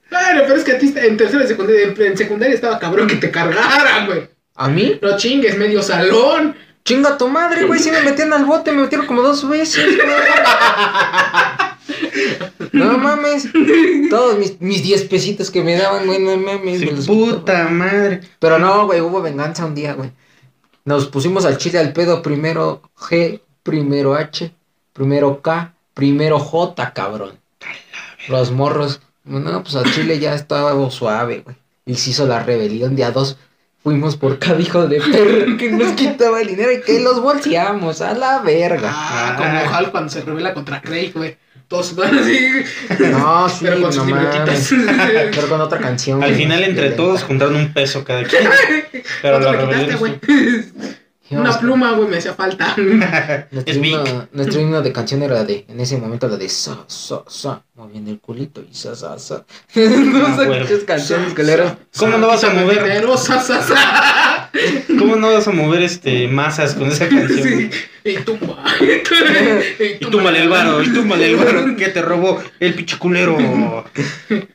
[0.09, 3.09] Claro, pero es que a ti en tercera y secundaria, en, en secundaria estaba cabrón
[3.09, 4.29] que te cargaran, güey.
[4.55, 4.99] ¿A mí?
[5.03, 6.55] No chingues, medio salón.
[6.85, 7.81] Chinga tu madre, güey.
[7.81, 10.09] Si me metían al bote, me metieron como dos veces, güey.
[12.73, 13.49] No mames.
[14.11, 16.81] Todos mis, mis 10 pesitos que me daban, güey, no mames.
[16.81, 18.21] Sí, me los puta madre.
[18.39, 20.11] Pero no, güey, hubo venganza un día, güey.
[20.85, 24.53] Nos pusimos al chile al pedo primero G, primero H,
[24.93, 27.39] primero K, primero J, cabrón.
[28.29, 29.01] Los morros.
[29.25, 31.57] No, pues al chile ya estaba suave, güey.
[31.87, 33.37] Y se hizo la rebelión de a dos.
[33.83, 38.01] Fuimos por cada hijo de perro que nos quitaba el dinero y que los bolseamos
[38.01, 38.91] a la verga.
[38.93, 39.37] Ah, Ah.
[39.37, 41.37] como Hal cuando se revela contra Craig, güey.
[41.69, 42.39] Todos van así.
[43.11, 43.93] No, sí, Pero con no
[44.57, 44.79] sus.
[45.35, 46.23] Pero con otra canción.
[46.23, 46.97] Al final, entre violenta.
[47.03, 48.43] todos, juntaron un peso cada quien.
[49.23, 50.21] Pero ¿Cuánto la rebelión.
[51.41, 52.75] Una pluma, güey, me hacía falta.
[52.77, 54.13] Nuestro Es himno, Vic.
[54.33, 58.11] nuestro himno de canción era de, en ese momento la de sa, sa, sa, moviendo
[58.11, 59.45] el culito y sa, sa, sa.
[59.75, 61.79] no sé qué canciones que le eran.
[61.97, 62.83] ¿Cómo no vas a mover?
[62.83, 64.51] dinero, sa, sa, sa.
[64.99, 67.43] ¿Cómo no vas a mover este masas con esa canción?
[67.43, 67.71] Sí.
[68.05, 68.65] Y tú, ma.
[68.81, 73.39] Y túmale el varo, y túmale el varo que te robó el pinche culero.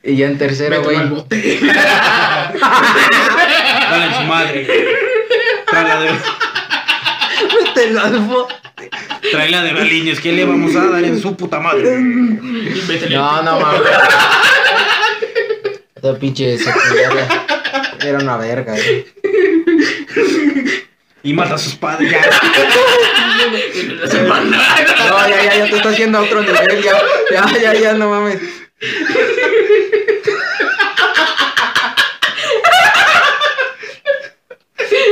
[0.02, 1.26] Y ya en tercera, Mételo güey.
[3.90, 4.66] Dale en su madre.
[4.66, 6.08] De,
[7.64, 8.54] Mételo al bote.
[9.30, 11.98] tráela de Baliños, ¿qué le vamos a dar en su puta madre?
[13.10, 13.82] No, no mames.
[15.94, 17.28] Esta pinche secundaria
[18.00, 19.06] era una verga, güey.
[21.22, 22.10] Y mata a sus padres.
[22.10, 22.20] Ya.
[25.08, 26.92] No, ya, ya, ya te estás yendo a otro nivel, ya.
[27.30, 28.40] Ya, ya, ya, no mames.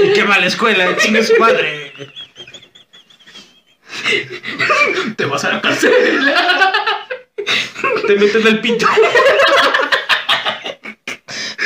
[0.04, 1.92] Y quema la escuela, chinga su padre.
[5.16, 5.92] Te vas a la cárcel.
[8.06, 8.86] Te meten el pito.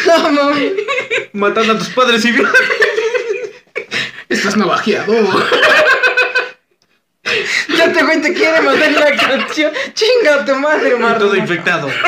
[0.06, 0.72] No mames.
[1.32, 2.34] Matando a tus padres y
[4.28, 5.14] Estás navajeado.
[7.76, 9.72] Ya te güey te quiere mandar la canción.
[9.94, 11.36] Chinga tu madre, todo Marta.
[11.36, 11.90] infectado.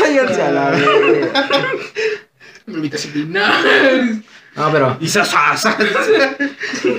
[0.00, 1.48] Váyanse a la verga.
[4.56, 4.96] No, pero.
[5.00, 5.08] Y.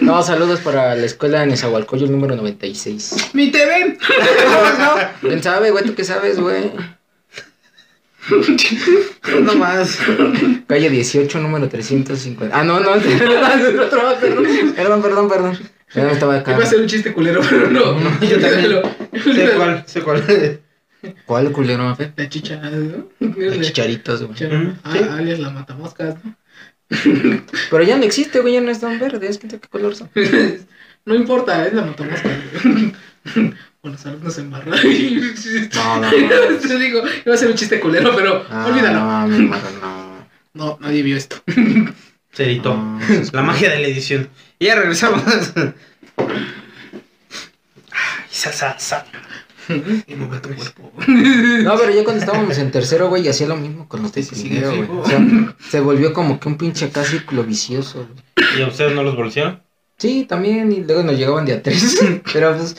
[0.01, 1.51] No, saludos para la escuela en
[2.09, 3.31] número 96.
[3.33, 3.97] Ni te ven.
[3.99, 4.95] No, no.
[5.21, 5.83] ¿Quién sabe, güey?
[5.83, 6.71] ¿Tú qué sabes, güey?
[9.41, 9.97] No más.
[10.67, 12.57] Calle 18, número 350.
[12.57, 12.93] Ah, no, no,
[14.75, 15.59] perdón, perdón, perdón,
[15.93, 16.51] Ya no estaba acá.
[16.55, 18.19] Iba a ser un chiste culero, pero no.
[18.21, 18.65] Yo también.
[18.65, 18.81] Olvídalo.
[19.23, 20.59] Sé cuál, sé cuál.
[21.25, 21.97] ¿Cuál culero?
[22.15, 23.07] La chicha, ¿no?
[23.19, 24.37] De chicharitos, güey.
[24.83, 24.99] Ah, sí.
[25.09, 26.35] alias la matamoscas, ¿no?
[27.69, 29.37] Pero ya no existe, güey, ya no están verdes.
[29.37, 30.09] ¿Qué qué color son?
[31.05, 32.33] No importa, es la matamoscas.
[33.81, 34.75] Bueno, alumnos en barra.
[34.75, 38.99] No, no, Te digo, iba a ser un chiste culero, pero Ah, olvídalo.
[38.99, 40.27] No, mi madre, no.
[40.53, 41.37] No, nadie vio esto.
[42.33, 42.75] Se editó.
[42.75, 42.99] No,
[43.31, 44.27] La magia de la edición.
[44.59, 45.23] Y ya regresamos.
[46.17, 46.27] Ay,
[48.29, 49.05] sa, sa, sa.
[49.69, 50.91] Y mueve tu cuerpo.
[51.07, 54.75] No, pero ya cuando estábamos en tercero, güey, hacía lo mismo con los de primero,
[54.75, 54.89] güey.
[54.89, 58.59] O sea, se volvió como que un pinche acá círculo vicioso, güey.
[58.59, 59.61] ¿Y a ustedes no los bolsearon?
[59.97, 61.99] Sí, también, y luego nos llegaban de a tres.
[62.33, 62.75] Pero pues,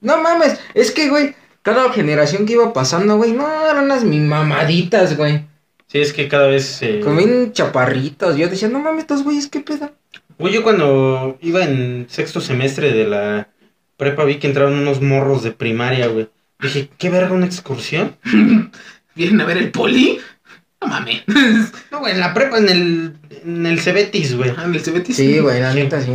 [0.00, 4.20] no mames, es que, güey, cada generación que iba pasando, güey, no, eran unas mi
[4.20, 5.46] mamaditas, güey.
[5.86, 6.82] Sí, es que cada vez.
[6.82, 7.00] Eh...
[7.02, 8.36] Como bien chaparritos.
[8.36, 9.92] Yo decía, no mames, estos güeyes, ¿qué pedo?
[10.38, 13.48] Güey, yo cuando iba en sexto semestre de la
[13.96, 16.28] prepa vi que entraron unos morros de primaria, güey.
[16.60, 18.16] Dije, ¿qué verga una excursión?
[19.14, 20.18] ¿Vienen a ver el poli?
[20.80, 21.22] No mames.
[21.90, 24.50] No, güey, en la prepa, en el, en el Cebetis, güey.
[24.56, 25.16] Ah, en el Cebetis.
[25.16, 25.78] Sí, güey, la Sí.
[25.78, 26.12] neta, sí.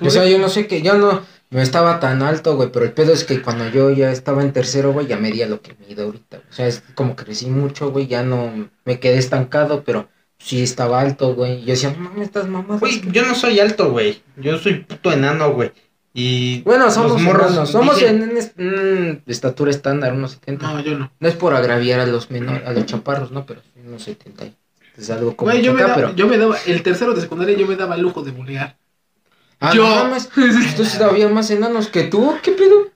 [0.00, 2.92] O sea, yo no sé que, yo no, no estaba tan alto, güey, pero el
[2.92, 6.04] pedo es que cuando yo ya estaba en tercero, güey, ya medía lo que mido
[6.06, 6.42] ahorita.
[6.48, 10.08] O sea, es como crecí mucho, güey, ya no me quedé estancado, pero
[10.40, 11.58] sí estaba alto, güey.
[11.58, 12.80] Y yo decía, no mames, estas mamadas.
[12.80, 14.20] Güey, yo no soy alto, güey.
[14.36, 15.70] Yo soy puto enano, güey.
[16.12, 16.62] Y.
[16.62, 20.66] Bueno, somos morros enanos, somos en, mm, estatura estándar, unos 70.
[20.72, 21.12] No, yo no.
[21.20, 23.46] No es por agraviar a los menores, a los chaparros, ¿no?
[23.46, 24.46] Pero sí, unos 70.
[24.98, 26.14] Es algo como Güey, yo, me daba, pero...
[26.16, 28.76] yo me daba, el tercero de secundaria yo me daba el lujo de bulear.
[29.60, 30.28] Ah, yo- no mames,
[30.66, 32.88] estos todavía más enanos que tú, ¿qué pedo?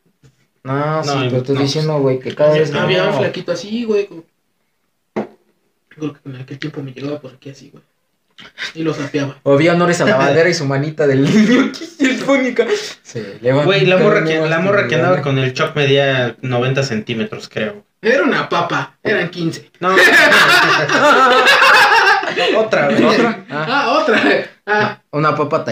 [0.65, 1.61] No, sí, No, pero estoy no.
[1.63, 4.07] diciendo, güey, que cada vez Había un flaquito así, güey.
[4.07, 4.25] como-
[5.95, 7.85] Creo que en aquel tiempo me llegaba por aquí así, güey.
[8.75, 9.37] Y lo sapeaba.
[9.45, 11.71] O vi honores a la bandera y su manita del niño.
[13.03, 13.67] Se levanta.
[13.67, 17.85] Güey, la morra que, la morra que andaba con el choc medía 90 centímetros, creo.
[18.03, 19.71] Era una papa, eran 15.
[19.81, 19.95] No.
[22.59, 23.05] Otra, güey.
[23.05, 23.45] ¿Otra?
[23.51, 24.21] Ah, Ah, otra.
[24.67, 25.65] Ah, una papa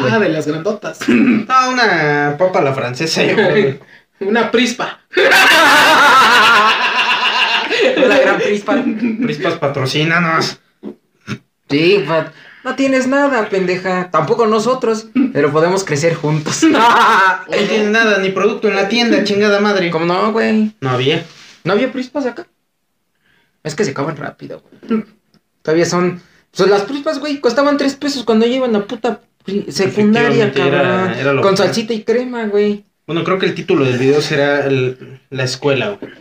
[0.00, 0.12] güey.
[0.12, 1.00] ah, de las grandotas.
[1.08, 3.36] No, una papa la francesa, yo.
[4.20, 5.00] Una prispa.
[8.04, 8.82] Una gran prispa.
[9.22, 10.58] Prispas patrocínanos.
[11.68, 12.04] Sí,
[12.64, 14.10] no tienes nada, pendeja.
[14.10, 16.62] Tampoco nosotros, pero podemos crecer juntos.
[17.48, 19.90] No tiene nada, ni producto en la tienda, chingada madre.
[19.90, 20.72] ¿Cómo no, güey?
[20.80, 21.24] No había.
[21.64, 22.46] ¿No había prispas acá?
[23.62, 25.04] Es que se acaban rápido, güey.
[25.62, 26.20] Todavía son.
[26.56, 29.20] Pues las prispas, güey, costaban tres pesos cuando llevan la puta
[29.68, 31.14] secundaria, era- cabrón.
[31.14, 32.84] era Con salsita y crema, güey.
[33.06, 36.12] Bueno, creo que el título del video será el- la escuela, güey.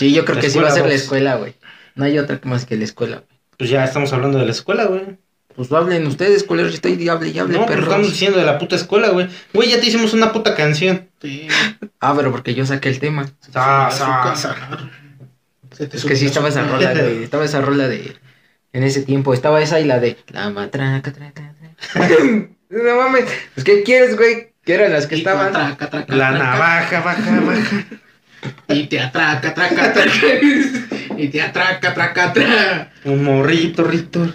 [0.00, 1.54] Sí, yo creo La que sí va a ser la escuela, güey.
[1.94, 3.40] No hay otra más que la escuela, güey.
[3.58, 5.18] Pues ya estamos hablando de la escuela, güey.
[5.54, 7.88] Pues hablen ustedes, culeros, estoy y hable y hable, No, pues perros.
[7.88, 9.28] estamos diciendo de la puta escuela, güey.
[9.52, 11.08] Güey, ya te hicimos una puta canción.
[11.20, 11.46] Sí.
[12.02, 13.26] Ah, pero porque yo saqué el tema.
[13.40, 14.50] Sa, sa, subió sa.
[14.52, 14.90] azúcar.
[15.70, 17.22] Se te Es que sí estaba esa rola, güey.
[17.24, 18.16] Estaba esa rola de.
[18.72, 19.34] En ese tiempo.
[19.34, 20.16] Estaba esa y la de.
[20.28, 21.54] La matraca, traca,
[21.92, 22.08] traca.
[22.70, 23.24] No mames.
[23.54, 24.54] Pues, ¿qué quieres, güey?
[24.64, 25.48] Que eran las que Y estaban.
[25.48, 27.84] atraca, atraca, La navaja, baja, baja.
[28.68, 30.26] Y te atraca, atraca, atraca.
[31.16, 32.92] Y te atraca, atraca, atraca.
[33.04, 34.26] Un morrito, rito.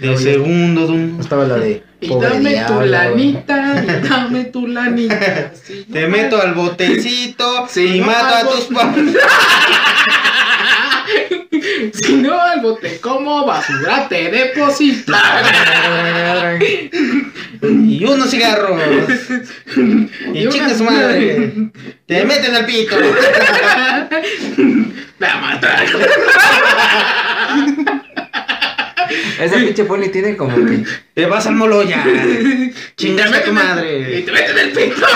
[0.00, 1.20] De segundo, dum.
[1.20, 1.82] Estaba la de.
[2.00, 5.52] Y dame tu diablo, lanita, y dame tu lanita.
[5.54, 8.96] Sí, Te no meto al botecito Sí, y no mato a tus papás.
[11.92, 15.20] Si no, al bote como basura te deposita.
[17.62, 18.80] Y unos cigarros.
[20.34, 21.52] Y Y chinga su madre.
[22.06, 22.96] Te meten al pito.
[25.18, 25.98] La matraca.
[29.40, 30.84] Esa pinche pony tiene como que.
[31.14, 32.02] Te vas al moloya.
[32.96, 34.22] Chingas a tu Y madre.
[34.22, 35.06] te meten el pito.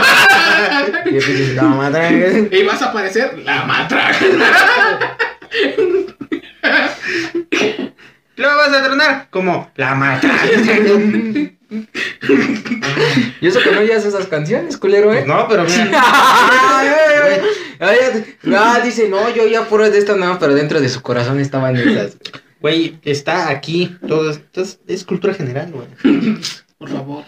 [1.07, 2.49] y yo pinche, La madre.
[2.53, 4.19] Y vas a aparecer la matraca.
[8.37, 10.29] Luego vas a tronar como la mata.
[13.41, 15.17] Y eso que no oyes esas canciones, culero, eh.
[15.17, 15.91] Pues no, pero mira.
[17.79, 21.77] Ah, dice, no, yo ya puro de esto no, pero dentro de su corazón estaban
[21.77, 22.17] esas.
[22.61, 23.95] Güey, está aquí.
[24.07, 25.89] Todo esto es, es cultura general, güey.
[26.79, 27.25] Por favor.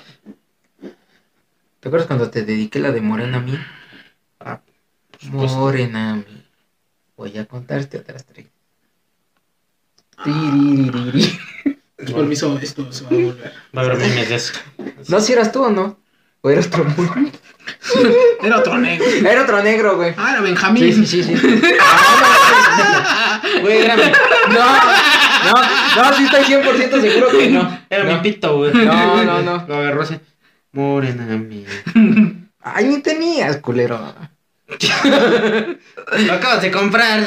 [1.80, 3.58] ¿Te acuerdas cuando te dediqué la de Morena a mí?
[4.40, 4.60] Ah,
[5.10, 5.58] por supuesto.
[5.58, 6.44] Morena a mí.
[7.16, 8.46] Voy a contarte otras tres.
[10.24, 11.38] Tiriririri.
[12.14, 13.52] Permiso, esto se va a volver.
[13.76, 14.52] Va a haber memes de eso.
[15.08, 15.98] No, si eras tú o no.
[16.40, 16.86] O era otro
[18.42, 19.04] Era otro negro.
[19.06, 20.14] Era otro negro, güey.
[20.16, 20.94] Ah, era Sí, Benjamín.
[20.94, 21.34] sí, sí, sí.
[23.62, 24.76] Güey, era mi, No,
[25.44, 25.54] no,
[26.10, 27.80] no, sí estoy 100% seguro que no.
[27.90, 28.12] era no.
[28.14, 28.72] mi pito, güey.
[28.72, 29.64] No, no, no.
[29.66, 30.18] Lo agarró así.
[30.72, 31.66] Morena mía.
[32.60, 34.14] Ay, ni tenías, culero.
[36.18, 37.26] Lo acabas de comprar.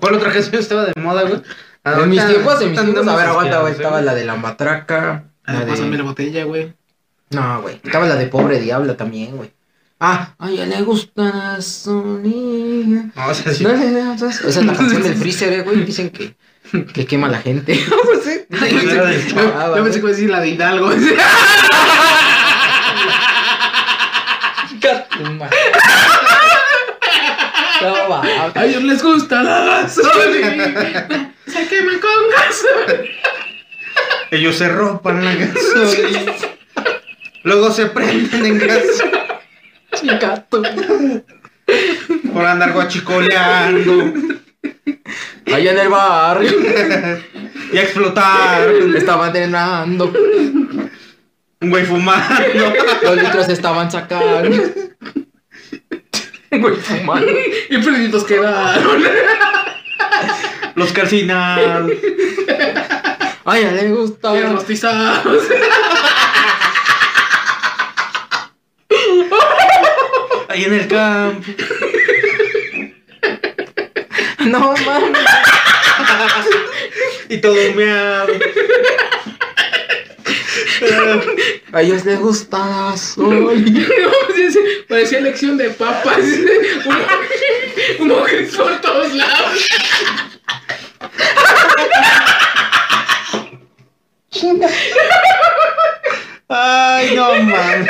[0.00, 1.42] ¿Cuál otra canción estaba de moda, güey?
[1.84, 3.72] En mis tiempos, en mis tiempos, a ver, aguanta, güey.
[3.72, 4.04] asqueados, Estaba ¿eh?
[4.04, 5.24] la de la matraca.
[5.46, 5.98] La Pásame de...
[5.98, 6.74] la botella, güey.
[7.30, 7.80] No, güey.
[7.82, 9.52] Estaba la de pobre diablo también, güey.
[10.00, 13.10] Ah, a ella le gusta la solía.
[13.16, 13.64] No, o sea, sí.
[13.64, 15.84] No, no, no, Esa es la canción del freezer, eh, güey.
[15.84, 16.36] Dicen que,
[16.92, 17.74] que quema a la gente.
[17.90, 18.46] No sé.
[18.50, 20.86] Yo pensé- Yo Ah, pensé que iba a decir la de Hidalgo.
[20.86, 20.98] güey.
[27.82, 28.50] No, va.
[28.54, 31.34] A ellos les gusta la gasolina.
[31.46, 33.10] Se queman con gasolina.
[34.30, 36.32] Ellos se ropan la gasolina.
[37.44, 38.84] Luego se prenden en gas
[39.94, 40.62] Chicato.
[42.32, 44.12] por andar guachicoleando
[45.46, 46.52] Allá en el barrio.
[47.72, 48.68] y a explotar.
[48.96, 50.12] Estaban entrenando.
[51.60, 52.74] Un güey fumando.
[53.02, 54.56] Los litros estaban sacando.
[56.60, 57.32] Güey, fumando.
[57.70, 59.02] Y prendidos quedaron.
[60.74, 61.92] Los calcinados.
[63.44, 64.32] A ella le gusta.
[64.32, 65.44] Bien rostizados.
[70.48, 71.42] Ahí en el campo.
[74.40, 75.26] No mames.
[77.28, 78.32] Y todo humeado.
[81.72, 83.64] A ellos les gusta la sol.
[84.88, 86.18] Parecía elección de papas.
[87.98, 89.66] Un mujer por todos lados.
[96.48, 97.88] Ay, no man.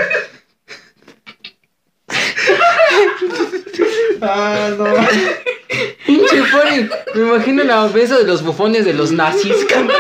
[4.21, 4.85] Ah, no.
[6.07, 6.43] Pinche.
[7.15, 9.55] Me imagino la mesa de los bufones de los nazis.
[9.69, 9.91] cabrón.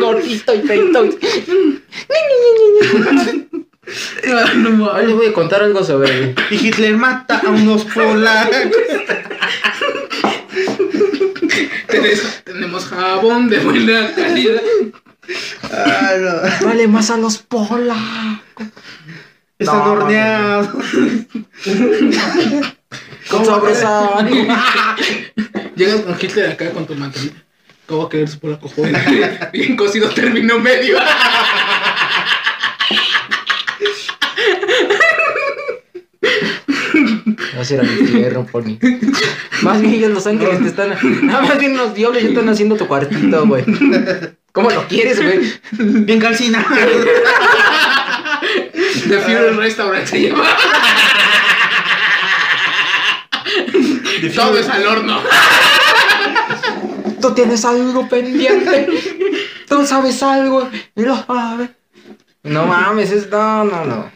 [0.00, 1.08] Gordito y feito.
[4.26, 6.34] Ah, no Ahora les voy a contar algo sobre.
[6.50, 8.54] Y Hitler mata a unos polacos.
[11.88, 14.60] Tenés- Tenemos jabón de buena calidad.
[15.72, 16.66] Ay, no.
[16.68, 18.66] Vale más a los polacos.
[19.58, 20.68] Están No, horneados.
[23.28, 24.28] Con sobresal.
[25.76, 27.36] Llegas con Hitler acá con tu mantelita.
[27.86, 28.96] ¿Cómo va a querer su polaco joven?
[29.52, 30.96] Bien cocido término medio.
[37.54, 38.78] No será mi tierra, Pony.
[39.62, 40.90] Más bien ellos los ángeles te están.
[41.26, 43.64] Nada más bien los diablos ya están haciendo tu cuartito, güey.
[44.52, 45.52] ¿Cómo lo quieres, güey?
[46.04, 46.66] Bien calcinados.
[49.08, 50.44] The Fury Restaurant se llama.
[54.34, 55.20] Todo es al horno.
[57.20, 58.88] Tú tienes algo pendiente.
[59.68, 61.70] Tú sabes algo y lo sabes.
[62.42, 63.28] No mames, es.
[63.30, 64.10] No, no, no.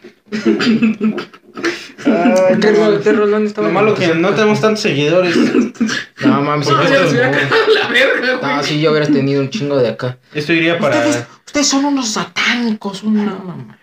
[2.05, 3.67] Ay, ¿Qué, rol- qué rolón estaba?
[3.67, 5.35] Lo malo que no tenemos tantos seguidores.
[6.23, 8.55] No mames, si Ya esto se es hubiera muy- cagado la verga, güey.
[8.55, 10.17] No, si yo hubieras tenido un chingo de acá.
[10.33, 10.97] Esto iría para.
[10.97, 13.77] Ustedes, ustedes son unos satánicos, una mamá.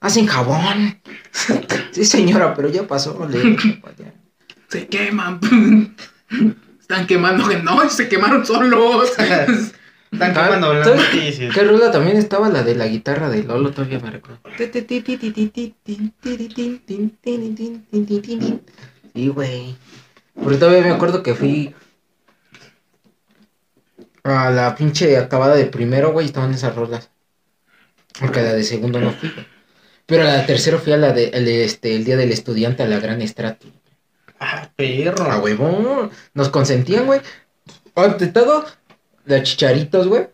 [0.00, 1.00] Hacen jabón.
[1.92, 3.26] sí, señora, pero ya pasó.
[3.28, 3.56] le-.
[4.68, 5.40] Se queman.
[6.80, 9.10] Están quemando que no, se quemaron solos.
[10.12, 11.52] Están quemando las ¿Sabes noticias.
[11.52, 13.72] ¿Qué rola también estaba la de la guitarra de Lolo?
[13.72, 14.40] Todavía me recuerdo.
[19.14, 19.76] Sí, güey.
[20.40, 21.74] Porque todavía me acuerdo que fui
[24.22, 27.10] a la pinche acabada de primero, güey, estaban esas rolas.
[28.20, 29.55] Porque la de segundo no fui, güey.
[30.06, 32.86] Pero a la tercera fui a la de, el, este, el día del estudiante a
[32.86, 33.66] la gran estrato.
[34.38, 35.30] Ah, perro.
[35.30, 36.10] A huevón.
[36.34, 37.20] Nos consentían, güey.
[37.94, 38.64] Ante todo,
[39.24, 40.28] la chicharitos, güey.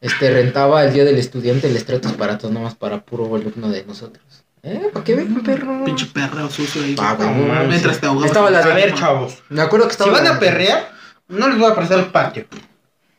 [0.00, 4.24] Este rentaba el día del estudiante el estratos baratos, nomás para puro alumno de nosotros.
[4.62, 4.88] ¿Eh?
[4.92, 5.84] ¿Para qué ven, perro?
[5.84, 6.96] Pinche perreo sucio ahí.
[6.98, 7.66] Ah, güey.
[7.68, 8.26] Mientras te ahogabas.
[8.30, 9.42] Estaba la A de- ver, chavos.
[9.48, 10.18] Me acuerdo que Si estaba.
[10.20, 10.90] van a perrear,
[11.28, 12.46] no les voy a prestar el patio.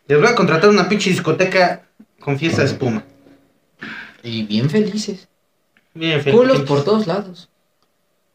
[0.08, 1.84] Les voy a contratar una pinche discoteca
[2.20, 3.04] con fiesta de espuma.
[4.24, 5.27] Y bien felices.
[5.98, 6.38] Bien, feliz.
[6.40, 7.50] Culos por todos lados.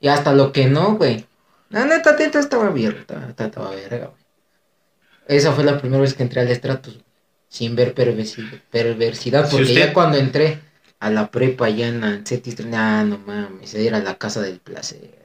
[0.00, 1.26] Y hasta lo que no, güey.
[1.70, 2.92] La neta, teta estaba bien.
[2.92, 4.22] Estaba, estaba verga, güey.
[5.28, 6.94] Esa fue la primera vez que entré al estratos.
[6.94, 7.06] güey,
[7.48, 9.46] Sin ver perversi- perversidad.
[9.46, 10.60] Si Porque usted- ya cuando entré
[11.00, 13.74] a la prepa allá en la Cetis, nah, no mames.
[13.74, 15.21] Era la casa del placer.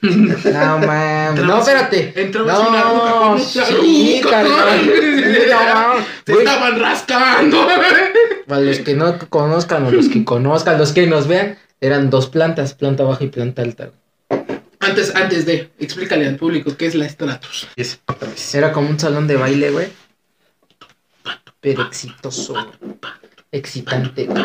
[0.00, 1.44] No mames.
[1.44, 2.12] No, espérate.
[2.14, 4.22] Entrabas no, en una ruca con mucha sí.
[6.24, 7.66] Se estaban rascando.
[8.46, 12.28] Para los que no conozcan o los que conozcan, los que nos vean, eran dos
[12.28, 13.90] plantas, planta baja y planta alta.
[14.80, 17.68] Antes, antes de, explícale al público qué es la Stratus.
[18.54, 19.88] Era como un salón de baile, güey.
[21.60, 22.54] Pero exitoso,
[23.50, 24.44] excitante, güey.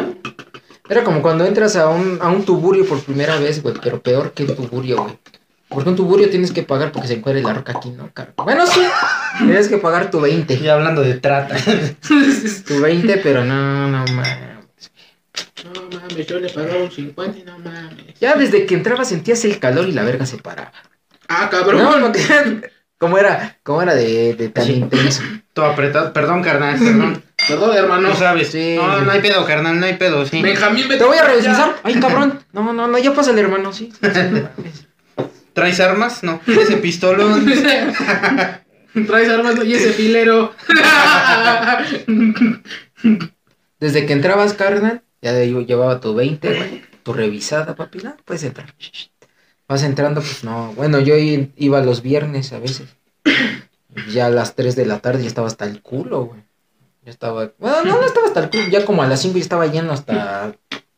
[0.90, 4.34] Era como cuando entras a un, a un tuburio por primera vez, güey, pero peor
[4.34, 5.20] que el tuburio, güey.
[5.74, 8.10] Porque un tuburio tienes que pagar porque se encuentra la roca aquí, ¿no?
[8.14, 8.34] Caro.
[8.38, 8.82] Bueno, sí,
[9.40, 10.54] tienes que pagar tu 20.
[10.54, 11.56] Y hablando de trata.
[12.68, 14.52] Tu 20, pero no, no mames.
[15.74, 18.20] No mames, yo le pagaba un 50 y no mames.
[18.20, 20.72] Ya desde que entrabas sentías el calor y la verga se paraba.
[21.28, 21.82] Ah, cabrón.
[21.84, 22.70] No, porque...
[23.00, 23.58] ¿Cómo era?
[23.64, 24.74] ¿Cómo era de, de tan Sí.
[24.74, 25.24] intenso?
[25.52, 26.14] Todo apretado.
[26.14, 27.22] Perdón, carnal, perdón.
[27.48, 28.10] Perdón, hermano.
[28.10, 28.50] No sabes.
[28.50, 28.76] Sí.
[28.78, 30.42] No, no hay pedo, carnal, no hay pedo, sí.
[30.42, 31.76] Benjamín, vete Te voy a revisar.
[31.84, 32.40] Ay, cabrón.
[32.54, 33.74] No, no, no, ya pásale, hermano.
[33.74, 33.92] Sí.
[34.02, 34.50] sí, sí, no.
[35.54, 36.24] ¿Traes armas?
[36.24, 36.42] No.
[36.48, 37.46] Ese pistolón.
[39.08, 40.54] Traes armas y ese filero.
[43.80, 46.82] Desde que entrabas, carnal, ya de- yo llevaba tu 20, güey.
[47.04, 48.00] Tu revisada, papi.
[48.00, 48.74] No, puedes entrar.
[49.68, 50.74] Vas entrando, pues no.
[50.74, 52.88] Bueno, yo iba los viernes a veces.
[54.12, 56.42] Ya a las 3 de la tarde ya estaba hasta el culo, güey.
[57.04, 57.52] Ya estaba.
[57.58, 58.64] Bueno, no, no estaba hasta el culo.
[58.70, 60.56] Ya como a las 5 ya estaba lleno hasta.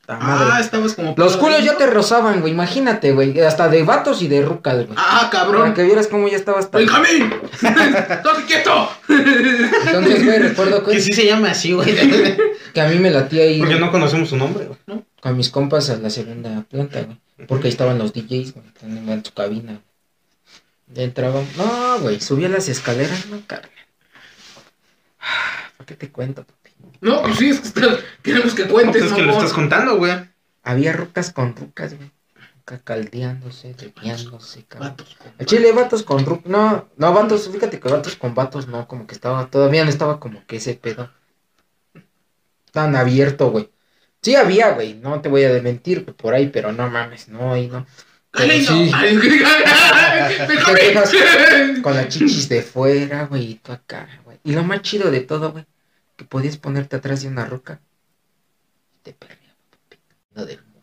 [0.08, 0.50] Madre.
[0.54, 1.15] Ah, estabas como.
[1.18, 1.91] Los culos ya te ¿no?
[1.91, 2.54] rozaban, güey.
[2.54, 3.39] Imagínate, güey.
[3.41, 4.89] Hasta de vatos y de rucas, güey.
[4.96, 5.74] Ah, Para cabrón.
[5.74, 6.78] que vieras cómo ya estaba hasta.
[6.78, 7.34] Benjamín.
[7.54, 8.89] ¡Estate quieto!
[9.10, 11.96] Entonces, güey, recuerdo Que que, sí se llama así, güey.
[12.74, 15.02] que a mí me latía ir Porque no conocemos su nombre, güey.
[15.22, 17.20] con mis compas a la segunda planta, güey.
[17.48, 18.65] Porque ahí estaban los DJs, güey.
[18.84, 19.80] En su cabina.
[20.94, 21.46] Ya entraban.
[21.58, 22.22] No, güey.
[22.22, 23.72] Subía las escaleras, no, carnal.
[25.78, 26.46] ¿Para qué te cuento?
[27.02, 29.98] No, pues sí, es que está- queremos que cuentes, Pues es que lo estás contando,
[29.98, 30.13] güey.
[30.63, 32.12] Había rucas con rucas, güey.
[32.62, 34.95] Acá caldeándose, desviándose, cabrón.
[35.38, 36.48] El chile, vatos con rucas.
[36.50, 37.48] No, no, vatos.
[37.52, 38.88] Fíjate que vatos con vatos, no.
[38.88, 39.45] Como que estaba.
[39.52, 41.12] Todavía no estaba como que ese pedo.
[42.71, 43.69] Tan abierto, güey.
[44.21, 44.95] Sí había, güey.
[44.95, 47.86] No te voy a mentir güey, por ahí, pero no mames, no, ahí no.
[48.32, 48.71] Pero Galindo.
[48.74, 48.91] sí.
[48.93, 49.17] Ay,
[50.48, 51.82] Te dejas Benjamín.
[51.84, 54.39] con las chichis de fuera, güey, y tú acá, güey.
[54.43, 55.65] Y lo más chido de todo, güey,
[56.15, 57.82] que podías ponerte atrás de una roca.
[58.95, 59.97] y Te perreaba, papi.
[60.34, 60.82] No del mundo.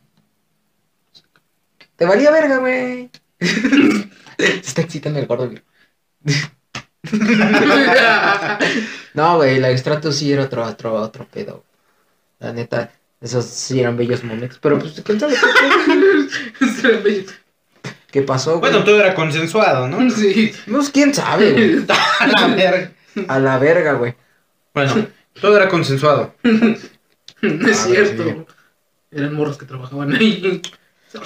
[1.97, 3.11] Te valía verga, güey.
[3.41, 5.63] Se está excitando el gordo, güey.
[9.15, 11.65] No, güey, la extrato sí era otro, otro, otro pedo.
[12.39, 12.91] La neta,
[13.21, 14.59] esos sí eran bellos momentos.
[14.61, 15.35] Pero pues, ¿quién sabe
[16.59, 17.27] qué,
[18.11, 18.73] qué pasó, güey?
[18.73, 20.09] Bueno, todo era consensuado, ¿no?
[20.11, 20.53] Sí.
[20.71, 21.87] Pues, quién sabe, güey.
[22.21, 22.93] A la verga.
[23.29, 24.15] A la verga, güey.
[24.73, 25.07] Bueno,
[25.41, 26.35] todo era consensuado.
[26.43, 26.51] No
[27.69, 28.25] es Ah, cierto.
[28.25, 28.37] sí.
[29.11, 30.63] Eran morros que trabajaban ahí.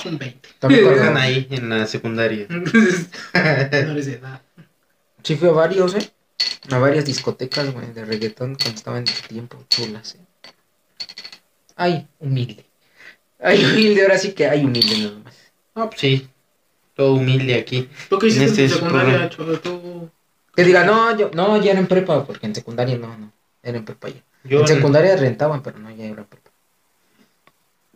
[0.02, 0.48] Son 20.
[0.58, 2.46] También Están ahí en la secundaria.
[3.34, 4.42] Menores de edad.
[5.22, 6.10] Sí fui a varios, ¿eh?
[6.70, 10.52] A varias discotecas, güey, de reggaetón cuando estaba en ese tiempo, chulas, ¿eh?
[11.76, 12.64] Ay, humilde.
[13.38, 15.34] Ay, humilde, ahora sí que hay humilde nada más.
[15.90, 16.28] Pues sí.
[16.94, 17.88] todo humilde aquí.
[18.08, 19.28] ¿Tú qué hiciste En este en secundaria.
[19.28, 19.60] Cholo?
[19.60, 20.10] ¿Tú...
[20.54, 23.32] Que diga, no, yo, no, ya era en prepa, porque en secundaria no, no.
[23.66, 24.22] Era en prepa ya.
[24.44, 26.50] Yo, en secundaria rentaban, pero no, ya era en prepa.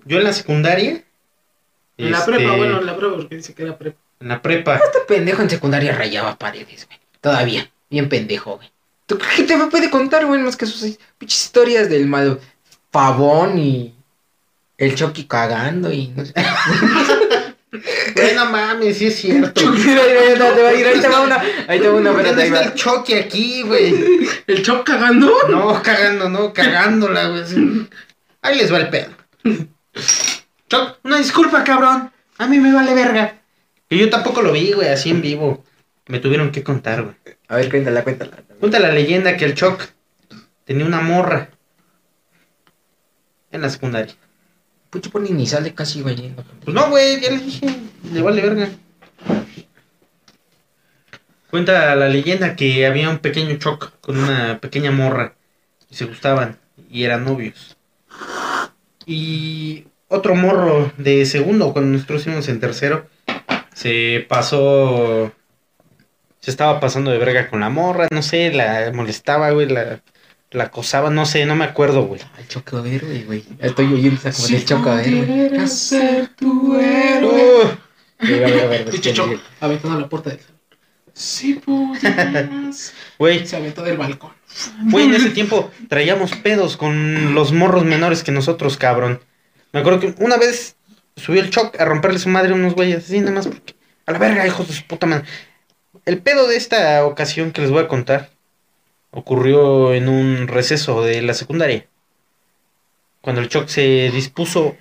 [0.04, 1.04] yo en la secundaria.
[1.96, 3.98] En la este, prepa, bueno, en la prepa, porque dice que era prepa.
[4.18, 4.76] En la prepa.
[4.76, 6.98] Este pendejo en secundaria rayaba paredes, güey.
[7.20, 7.70] Todavía.
[7.88, 8.68] Bien pendejo, güey.
[9.06, 10.40] ¿Tú que te puede contar, güey?
[10.40, 12.40] Más que sus pinches historias del mal
[12.90, 13.94] pavón y
[14.76, 16.34] el Chucky cagando y no sé.
[17.72, 19.60] Güey, no mames, sí es cierto.
[19.70, 22.10] Mira, mira, mira, te va a ir, ahí te va una, ahí te va una,
[22.10, 22.66] espérate, ¿Dónde ahí está va.
[22.66, 23.94] el choque aquí, güey?
[24.46, 25.32] ¿El Choc cagando?
[25.48, 27.46] No, cagando, no, cagándola, güey.
[27.46, 27.88] sí.
[28.42, 29.10] Ahí les va el pedo.
[30.68, 32.10] Choc, una disculpa, cabrón.
[32.38, 33.36] A mí me vale verga.
[33.88, 35.64] Que yo tampoco lo vi, güey, así en vivo.
[36.06, 37.14] Me tuvieron que contar, güey.
[37.48, 38.32] A ver, cuéntala, cuéntala.
[38.58, 39.88] Cuenta la leyenda que el Choc
[40.64, 41.50] tenía una morra
[43.52, 44.14] en la secundaria.
[44.90, 46.34] Pucho pone ni sale casi, güey.
[46.64, 47.66] Pues no, güey, ya le dije,
[48.12, 48.68] le vale verga.
[51.50, 55.34] Cuenta la leyenda que había un pequeño Choc con una pequeña morra
[55.88, 56.58] y se gustaban
[56.90, 57.76] y eran novios.
[59.06, 63.06] Y otro morro de segundo, cuando nosotros íbamos en tercero,
[63.72, 65.32] se pasó.
[66.40, 70.00] Se estaba pasando de verga con la morra, no sé, la molestaba, güey, la,
[70.50, 72.20] la acosaba, no sé, no me acuerdo, güey.
[72.38, 73.44] El choque héroe, güey.
[73.58, 75.22] Estoy oyendo esa como del choque héroe.
[75.26, 77.64] pudiera ser tu héroe.
[77.64, 77.90] Uh,
[78.22, 80.60] Mira, mira, mira, Dicho Choc, aventando a la puerta del salón.
[81.14, 82.92] Si pudieras.
[83.18, 84.32] Güey, Se aventó del balcón.
[84.84, 89.20] Güey, en ese tiempo traíamos pedos con los morros menores que nosotros, cabrón.
[89.72, 90.76] Me acuerdo que una vez
[91.16, 93.74] subió el Choc a romperle su madre a unos güeyes, así nada más porque.
[94.06, 95.24] A la verga, hijos de su puta madre.
[96.04, 98.30] El pedo de esta ocasión que les voy a contar
[99.10, 101.86] ocurrió en un receso de la secundaria.
[103.20, 104.76] Cuando el Choc se dispuso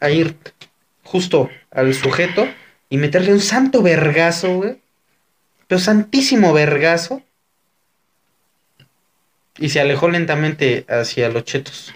[0.00, 0.36] a ir
[1.04, 2.46] justo al sujeto
[2.90, 4.80] y meterle un santo vergazo, güey.
[5.66, 7.22] Pero santísimo vergazo.
[9.58, 11.94] Y se alejó lentamente hacia los chetos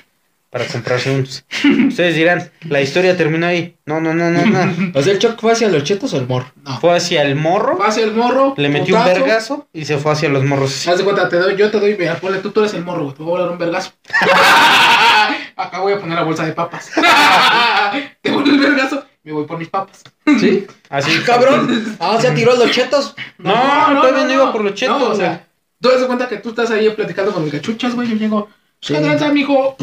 [0.52, 1.46] para comprarse unos.
[1.88, 3.74] Ustedes dirán, la historia terminó ahí.
[3.86, 4.92] No, no, no, no, no.
[4.94, 6.52] O sea, el choque fue hacia los chetos o el morro.
[6.62, 6.78] No.
[6.78, 8.52] Fue hacia el morro, Pasa el morro.
[8.58, 9.20] le metió un putazo.
[9.24, 10.86] vergazo y se fue hacia los morros.
[10.86, 13.04] Haz de cuenta, te doy, yo te doy, mira, ponle tú, tú eres el morro,
[13.04, 13.16] güey.
[13.16, 13.92] Te voy a dar un vergazo.
[15.56, 16.90] Acá voy a poner la bolsa de papas.
[18.20, 20.02] te voy el vergazo, me voy por mis papas.
[20.38, 20.66] ¿Sí?
[20.90, 21.96] Así, Cabrón.
[21.98, 23.14] Ah, o sea, tiró los chetos.
[23.38, 23.54] No,
[24.02, 25.46] todavía no iba por los chetos, No, o sea,
[25.80, 28.08] tú das de cuenta que tú estás ahí platicando con mi cachuchas, güey.
[28.08, 28.48] Yo llego,
[28.82, 28.94] Sí.
[28.94, 29.76] ¿qué tranza, mijo?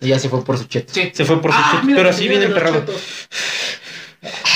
[0.00, 0.92] Y ya se fue por su cheto.
[0.92, 1.10] Sí.
[1.14, 2.84] Se fue por sus Ah, chetos, mira, pero así viene emperrado.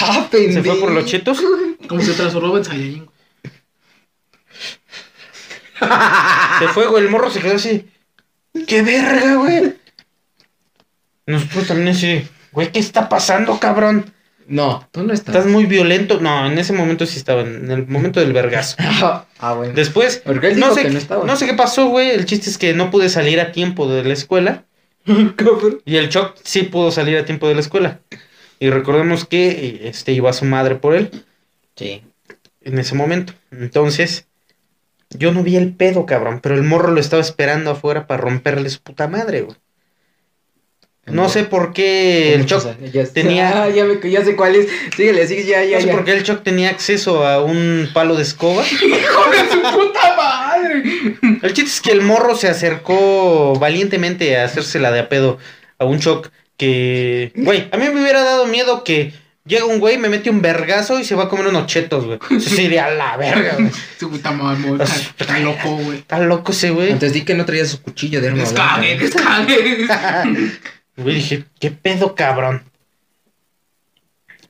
[0.00, 1.40] Ah, Se fue por los chetos.
[1.88, 3.10] Como se transformó en Saiyajin.
[6.58, 7.04] Se fue, güey.
[7.04, 7.88] El morro se quedó así.
[8.66, 9.74] ¡Qué verga, güey!
[11.26, 14.12] Nosotros también así, güey, ¿qué está pasando, cabrón?
[14.48, 15.34] No, tú no estás.
[15.36, 16.20] Estás muy violento.
[16.20, 18.76] No, en ese momento sí estaba, en el momento del vergazo.
[19.44, 19.72] Ah, bueno.
[19.74, 21.24] Después, Porque él no dijo sé, que no estaba.
[21.26, 22.10] no sé qué pasó, güey.
[22.10, 24.64] El chiste es que no pude salir a tiempo de la escuela.
[25.84, 28.00] Y el Choc sí pudo salir a tiempo de la escuela.
[28.60, 31.10] Y recordemos que este iba su madre por él
[31.74, 32.02] Sí.
[32.60, 33.32] en ese momento.
[33.50, 34.28] Entonces,
[35.10, 36.38] yo no vi el pedo, cabrón.
[36.40, 39.56] Pero el morro lo estaba esperando afuera para romperle su puta madre, güey.
[41.06, 42.64] No sé por qué el Choc
[43.12, 44.68] tenía- Ah, ya, me, ya sé cuál es.
[44.96, 45.92] Síguele, sigue, ya, ya, No sé ya.
[45.94, 48.62] por qué el Choc tenía acceso a un palo de escoba.
[48.70, 50.82] ¡Hijo de su puta madre!
[51.42, 55.38] El chiste es que el morro se acercó valientemente a hacérsela de a pedo
[55.78, 57.32] a un Choc que...
[57.34, 59.12] Güey, a mí me hubiera dado miedo que
[59.44, 62.18] llega un güey, me mete un vergazo y se va a comer unos chetos, güey.
[62.30, 63.70] Eso sería la verga, güey.
[63.98, 64.94] Su puta madre, está,
[65.24, 65.98] está loco, güey.
[65.98, 66.92] Está loco ese güey.
[66.92, 70.52] Antes di que no traía su cuchillo de arma Descague, descague.
[70.96, 72.64] Güey, dije, ¿qué pedo, cabrón?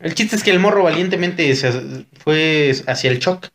[0.01, 3.49] El chiste es que el morro valientemente se fue hacia el Choc.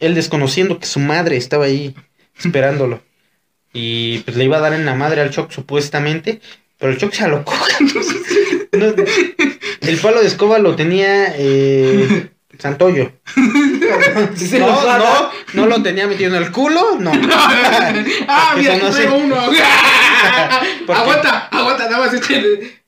[0.00, 1.94] Él desconociendo que su madre estaba ahí
[2.36, 3.02] esperándolo.
[3.72, 6.40] Y pues le iba a dar en la madre al Choc supuestamente.
[6.78, 7.54] Pero el Choc se alocó.
[8.74, 13.12] No, el palo de escoba lo tenía eh, Santoyo.
[14.36, 15.00] Se No, dar.
[15.00, 17.12] no, no lo tenía metido en el culo, no.
[18.28, 19.36] ah, mira, no traigo uno.
[20.88, 22.80] Aguanta, aguanta, nada más este.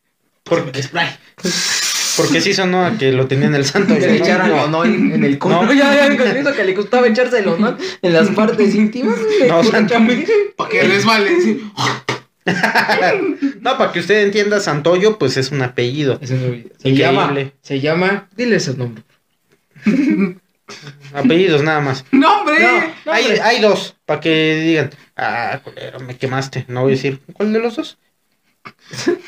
[0.44, 1.08] Porque, Spray.
[2.16, 3.98] porque sí sonó a que lo tenía en el Santoyo.
[4.00, 4.24] Que le ¿no?
[4.24, 4.56] echaran No.
[4.56, 5.62] lonón en el culo.
[5.64, 5.72] No.
[5.72, 9.16] Ya, ya, con eso que le gustaba echarse el lonón en las partes íntimas.
[9.48, 9.94] No, Santo.
[10.56, 11.40] Para que resbale.
[11.40, 11.70] sí.
[13.60, 16.18] No, para que usted entienda, Santoyo, pues es un apellido.
[16.22, 16.96] Eso no- Se Increíble.
[16.96, 19.02] llama, se llama, dile ese nombre.
[21.14, 22.04] Apellidos nada más.
[22.10, 22.56] ¡No, hombre!
[22.60, 23.12] No.
[23.12, 23.40] Hay, hombre.
[23.40, 26.64] hay dos, para que digan, ah, culero, me quemaste.
[26.68, 27.98] No voy a decir, ¿cuál de los dos?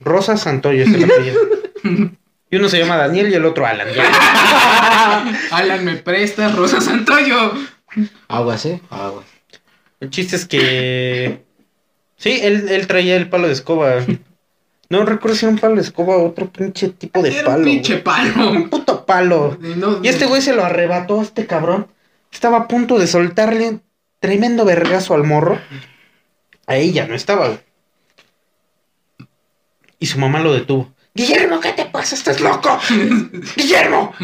[0.00, 1.40] Rosa Santoyo es el apellido.
[2.50, 3.88] Y uno se llama Daniel y el otro Alan.
[5.50, 7.52] Alan me presta, Rosa Santoyo.
[8.28, 8.80] Aguas, eh.
[8.90, 9.26] Aguas.
[10.00, 11.44] El chiste es que.
[12.16, 14.04] Sí, él, él traía el palo de escoba.
[14.90, 17.58] No recuerdo si era un palo de escoba o otro pinche tipo de Era palo.
[17.58, 18.04] un pinche güey.
[18.04, 18.50] palo.
[18.50, 19.58] Un puto palo.
[19.62, 21.88] Y no- Y este güey se lo arrebató a este cabrón.
[22.32, 23.82] Estaba a punto de soltarle un
[24.20, 25.60] tremendo vergazo al morro.
[26.66, 27.60] A ella no estaba, güey.
[29.98, 30.92] Y su mamá lo detuvo.
[31.14, 32.14] Guillermo, ¿qué te pasa?
[32.14, 32.78] ¿Estás loco?
[33.56, 34.14] Guillermo.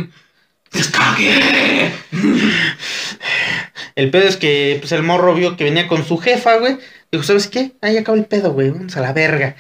[0.73, 1.93] ¡Descague!
[3.97, 6.79] El pedo es que pues el morro vio que venía con su jefa, güey.
[7.13, 7.73] Dijo, ¿sabes qué?
[7.81, 8.71] Ahí acaba el pedo, güey.
[8.71, 9.55] Vamos a la verga.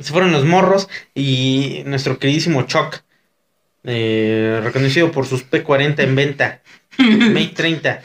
[0.00, 3.02] Se fueron los morros y nuestro queridísimo Chuck,
[3.84, 6.62] eh, reconocido por sus P40 en venta,
[6.98, 8.02] Mate 30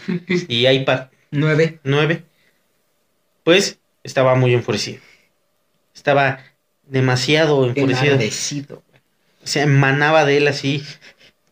[0.48, 1.80] y iPad Nueve.
[1.84, 2.24] 9,
[3.44, 5.00] pues estaba muy enfurecido.
[5.96, 6.40] Estaba
[6.84, 8.14] demasiado enfurecido.
[8.14, 8.84] Enardecido.
[9.44, 10.84] Se emanaba de él así.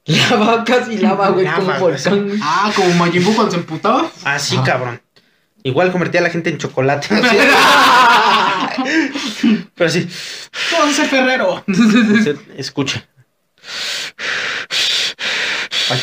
[0.06, 2.32] Lava, casi lava, güey, como volcán.
[2.42, 4.12] Ah, como Majin Buu cuando se emputaba.
[4.24, 5.02] Así, cabrón.
[5.64, 7.10] Igual convertía a la gente en chocolate.
[9.76, 10.08] Pero así.
[10.72, 11.64] Ponce Ferrero.
[11.68, 13.06] Usted escuche.
[15.90, 16.00] Ay,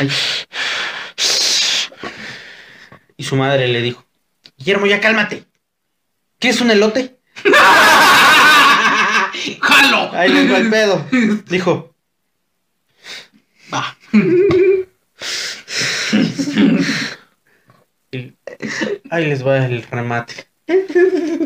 [0.00, 0.10] ay.
[3.16, 4.04] Y su madre le dijo:
[4.56, 5.44] Guillermo, ya cálmate.
[6.38, 7.16] ¿Qué es un elote?
[9.60, 10.12] ¡Jalo!
[10.12, 11.04] Ahí les va el pedo.
[11.48, 11.92] Dijo:
[13.72, 13.96] Va.
[19.10, 20.46] Ahí les va el remate.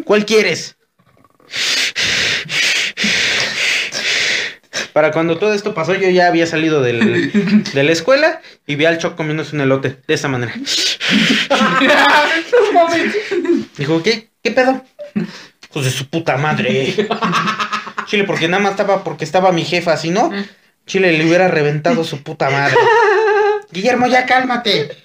[0.04, 0.76] ¿Cuál quieres?
[4.92, 8.84] Para cuando todo esto pasó, yo ya había salido del- de la escuela y vi
[8.84, 10.52] al Choc comiéndose un elote de esa manera.
[13.76, 14.84] Dijo, ¿qué, qué pedo?
[15.72, 16.94] Pues de su puta madre.
[18.06, 20.32] Chile, porque nada más estaba porque estaba mi jefa, si no,
[20.86, 22.76] Chile le hubiera reventado su puta madre.
[23.70, 24.96] Guillermo, ya cálmate.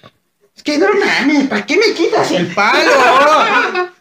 [0.64, 3.92] Que no mames, ¿para qué me quitas el palo?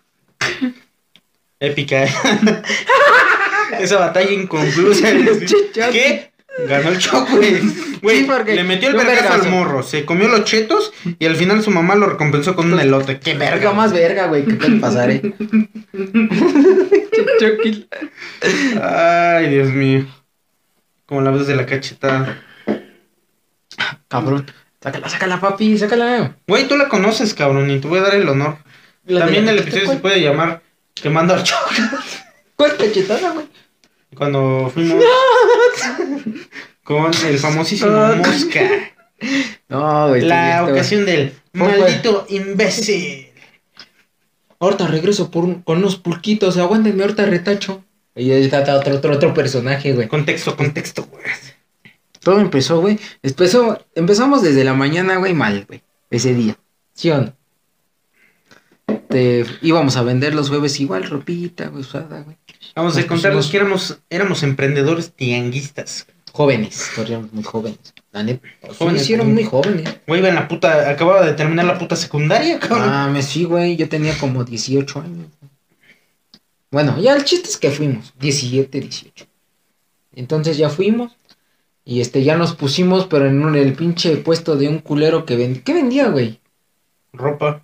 [1.59, 2.05] Épica.
[2.05, 2.09] ¿eh?
[3.80, 5.09] Esa batalla inconclusa.
[5.91, 6.32] ¿Qué?
[6.68, 7.59] Ganó el choco, güey.
[7.59, 11.72] Sí, le metió el vergazo al morro, se comió los chetos y al final su
[11.72, 13.20] mamá lo recompensó con un elote.
[13.20, 13.74] ¡Qué verga!
[13.74, 15.34] Más verga, güey, ¿qué puede pasar, eh?
[18.82, 20.05] Ay, Dios mío.
[21.05, 22.41] Como la vez de la cachetada.
[24.07, 24.45] Cabrón.
[24.84, 26.36] Sácala, sácala, papi, sácala.
[26.45, 28.57] Güey, tú la conoces, cabrón, y te voy a dar el honor.
[29.07, 30.61] También el episodio se puede llamar
[30.93, 31.69] Quemando al Choco.
[32.57, 33.47] ¿Cuál cachetada, güey?
[34.15, 35.03] Cuando fuimos
[36.84, 38.61] con el famosísimo Ah, Mosca.
[39.69, 40.21] No, güey.
[40.21, 43.29] La ocasión del maldito imbécil.
[44.59, 47.84] Ahorita regreso por un- con unos pulquitos, aguántenme, ahorita retacho.
[48.15, 50.07] Y ahí está está otro, otro, otro personaje, güey.
[50.07, 51.23] Contexto, contexto, güey.
[52.24, 52.99] Todo empezó, güey.
[53.21, 55.82] Empezó, empezamos desde la mañana, güey, mal, güey.
[56.09, 56.57] Ese día.
[56.93, 57.34] ¿Sí o no?
[59.09, 62.38] Te- íbamos a vender los jueves igual, ropita, güey, usada, güey.
[62.76, 66.07] Vamos a contarles pusimos- que éramos, éramos emprendedores tianguistas.
[66.32, 67.93] Jóvenes, éramos muy jóvenes.
[68.11, 68.47] La neta.
[68.80, 69.88] Jóvenes, sí, éramos muy jóvenes.
[70.07, 72.89] Güey, iba en la puta, acababa de terminar la puta secundaria, cabrón.
[72.89, 73.76] Ah, me sí, güey.
[73.76, 75.28] Yo tenía como 18 años.
[76.71, 78.13] Bueno, ya el chiste es que fuimos.
[78.19, 79.26] 17, 18.
[80.15, 81.11] Entonces ya fuimos.
[81.86, 85.36] Y este, ya nos pusimos, pero en un, el pinche puesto de un culero que
[85.36, 85.63] vendía.
[85.63, 86.39] ¿Qué vendía, güey?
[87.11, 87.63] Ropa.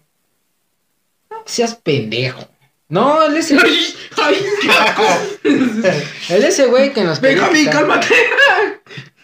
[1.30, 2.48] No seas pendejo.
[2.90, 3.56] No, el ese.
[4.18, 5.04] ¡Ay, qué asco!
[6.30, 8.14] El ese güey que nos ¡Venga, mi, cálmate!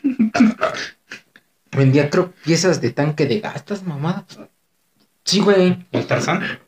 [1.71, 4.25] Vendía, creo, piezas de tanque de gastas, mamada.
[5.25, 5.85] Sí, güey.
[5.91, 6.59] El Tarzán.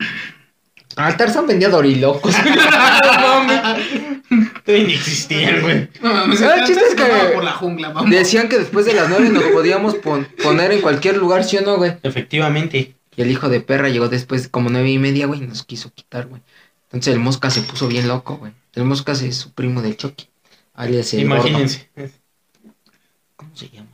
[0.98, 2.34] Al Tarzan vendía dorilocos.
[4.64, 5.88] Todavía ni existían, güey.
[6.02, 8.10] No mames, Ah, el chiste es que- por la jungla, vamos.
[8.10, 11.62] Decían que después de las nueve nos podíamos pon- poner en cualquier lugar, ¿sí o
[11.62, 11.94] no, güey?
[12.02, 12.94] Efectivamente.
[13.16, 15.90] Y el hijo de perra llegó después como nueve y media, güey, y nos quiso
[15.94, 16.42] quitar, güey.
[16.86, 18.52] Entonces el mosca se puso bien loco, güey.
[18.74, 20.28] El mosca es su primo del Chucky.
[20.74, 21.46] Alias el gordo.
[21.48, 21.88] Imagínense.
[23.36, 23.88] ¿Cómo se llama?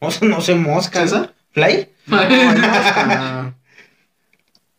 [0.00, 1.02] O sea, no sé, mosca.
[1.02, 1.34] ¿César?
[1.52, 1.88] ¿Fly?
[2.06, 3.54] No, mosca.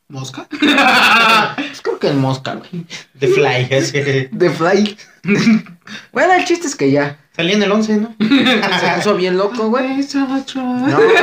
[0.09, 0.47] ¿Mosca?
[1.55, 2.85] Pues creo que el mosca, güey.
[3.19, 3.73] The Fly.
[3.75, 4.01] así.
[4.31, 4.97] De Fly.
[6.11, 7.17] bueno, el chiste es que ya.
[7.35, 8.15] Salía en el 11, ¿no?
[8.19, 10.05] Se puso bien loco, güey.
[10.55, 11.15] No, güey.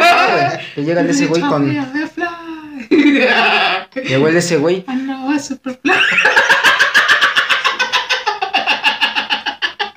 [0.74, 1.68] Que llega el ese güey con.
[4.05, 4.84] Llegó el ese güey.
[5.41, 5.93] Superfly.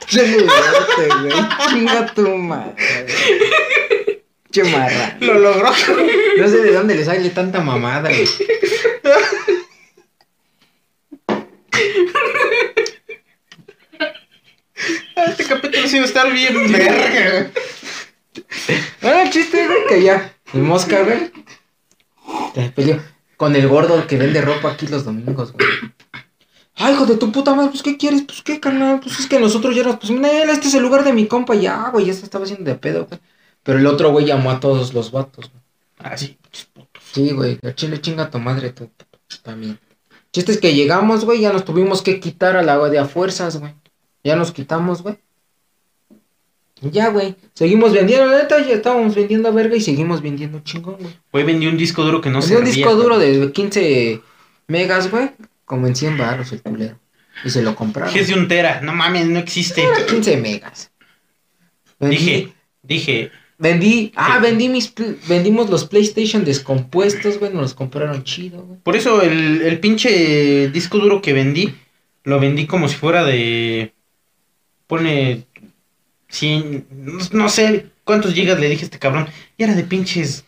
[0.08, 1.34] Chingate, güey.
[1.70, 2.74] Chinga tu madre.
[4.52, 5.16] Che marra.
[5.20, 5.70] Lo logró.
[6.40, 8.28] No sé de dónde le sale tanta mamada, güey.
[15.28, 17.52] Este capítulo eso iba a estar bien verga.
[19.02, 20.34] Bueno, el chiste, güey, que ya.
[20.54, 21.32] El mosca, güey.
[22.54, 23.02] Te peleó
[23.40, 25.66] con el gordo que vende ropa aquí los domingos, güey.
[26.76, 28.24] Ay, hijo de tu puta madre, pues, ¿qué quieres?
[28.24, 29.00] Pues, ¿qué, carnal?
[29.00, 29.98] Pues, es que nosotros ya nos...
[29.98, 32.70] Pues, Nel, este es el lugar de mi compa, ya, güey, ya se estaba haciendo
[32.70, 33.20] de pedo, güey.
[33.64, 35.64] Pero el otro, güey, llamó a todos los vatos, güey.
[36.00, 36.16] Ah,
[37.28, 37.34] sí.
[37.34, 38.90] Güey, el chile chinga tu madre, tú,
[39.44, 39.80] también.
[40.32, 43.58] Chiste es que llegamos, güey, ya nos tuvimos que quitar a la de a fuerzas,
[43.60, 43.74] güey.
[44.24, 45.18] Ya nos quitamos, güey.
[46.82, 47.36] Ya, güey.
[47.54, 51.14] Seguimos vendiendo, neta, ya estábamos vendiendo a verga y seguimos vendiendo chingón, güey.
[51.32, 53.38] Hoy vendí un disco duro que no Vendí un disco duro güey.
[53.38, 54.22] de 15
[54.68, 55.32] megas, güey,
[55.66, 57.00] como en 100 baros el culero.
[57.44, 58.16] Y se lo compraron.
[58.16, 58.82] Es de un tera.
[58.82, 59.84] No mames, no existe.
[59.84, 60.92] Era 15 megas.
[62.00, 62.54] Vendí, Dije,
[62.84, 64.92] dije, vendí, ah, vendí mis,
[65.28, 68.80] vendimos los PlayStation descompuestos, güey, nos los compraron chido, güey.
[68.82, 71.76] Por eso el, el pinche disco duro que vendí,
[72.24, 73.94] lo vendí como si fuera de...
[74.88, 75.44] Pone
[76.30, 76.88] 100...
[76.92, 79.28] No, no sé cuántos gigas le dije a este cabrón.
[79.58, 80.46] Y era de pinches...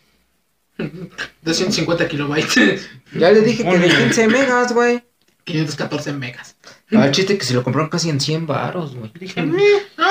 [1.43, 2.89] 250 kilobytes.
[3.13, 4.03] Ya le dije que de Órale.
[4.05, 5.03] 15 megas, güey.
[5.43, 6.55] 514 megas.
[6.93, 9.11] Ah, el chiste que se lo compraron casi en 100 baros, güey.
[9.19, 9.55] Dije, No,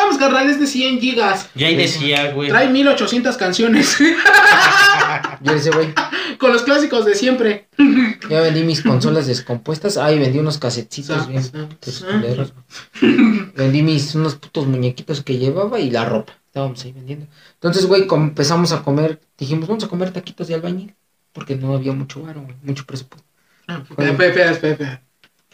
[0.09, 1.51] pues carnal, es de 100 gigas.
[1.55, 2.49] y ahí decía, güey.
[2.49, 3.99] Trae 1800 canciones.
[5.43, 5.93] Yo decía, güey,
[6.39, 7.69] Con los clásicos de siempre.
[8.31, 9.97] ya vendí mis consolas descompuestas.
[9.97, 11.43] Ay, vendí unos casetitos Sa- bien.
[11.69, 12.53] putos culeros,
[13.01, 13.53] güey.
[13.57, 16.33] Vendí mis unos putos muñequitos que llevaba y la ropa.
[16.47, 17.27] Estábamos ahí vendiendo.
[17.55, 19.21] Entonces, güey, empezamos a comer.
[19.39, 20.95] Dijimos, vamos a comer taquitos de albañil.
[21.33, 23.25] Porque no había mucho varo, güey, mucho presupuesto.
[23.69, 25.03] Ah, Espera, espera, espera, espera.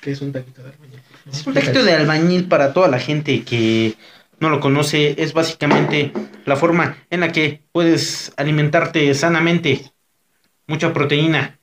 [0.00, 1.00] ¿Qué es un taquito de albañil?
[1.46, 3.94] Un taquito de albañil para toda la gente que
[4.38, 6.12] no lo conoce es básicamente
[6.44, 9.90] la forma en la que puedes alimentarte sanamente.
[10.66, 11.58] Mucha proteína,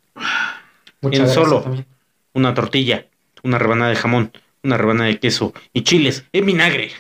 [1.02, 1.62] Mucha En solo.
[1.62, 1.86] también.
[2.34, 3.06] una tortilla,
[3.44, 4.32] una rebanada de jamón,
[4.64, 6.92] una rebanada de queso y chiles en vinagre.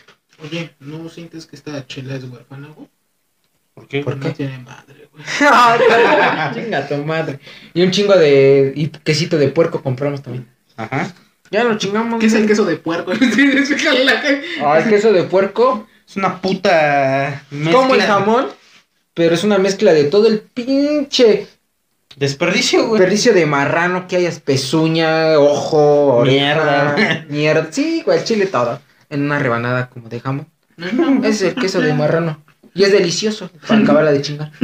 [0.44, 2.88] Oye, ¿no sientes que esta chela es huérfana, güey?
[3.74, 4.02] ¿Por qué?
[4.04, 5.24] ¿Por No tiene madre, güey.
[6.54, 7.40] Chinga tu madre.
[7.74, 8.74] Y un chingo de.
[8.76, 10.48] Y quesito de puerco compramos también.
[10.78, 11.14] Ajá.
[11.54, 12.20] Ya lo chingamos.
[12.20, 13.12] ¿Qué es el queso de puerco?
[14.66, 15.88] Ah, el queso de puerco.
[16.08, 17.80] Es una puta mezcla.
[17.80, 18.48] Como el jamón.
[19.14, 21.46] Pero es una mezcla de todo el pinche
[22.16, 23.00] Desperdicio, güey.
[23.00, 27.26] desperdicio de marrano que hayas pezuña, ojo, oreja, Mierda.
[27.30, 27.68] Mierda.
[27.70, 28.82] Sí, güey, el chile todo.
[29.12, 30.48] En una rebanada como de jamón.
[31.24, 32.44] Ese es el queso de marrano.
[32.74, 34.52] Y es delicioso para acabarla de chingar.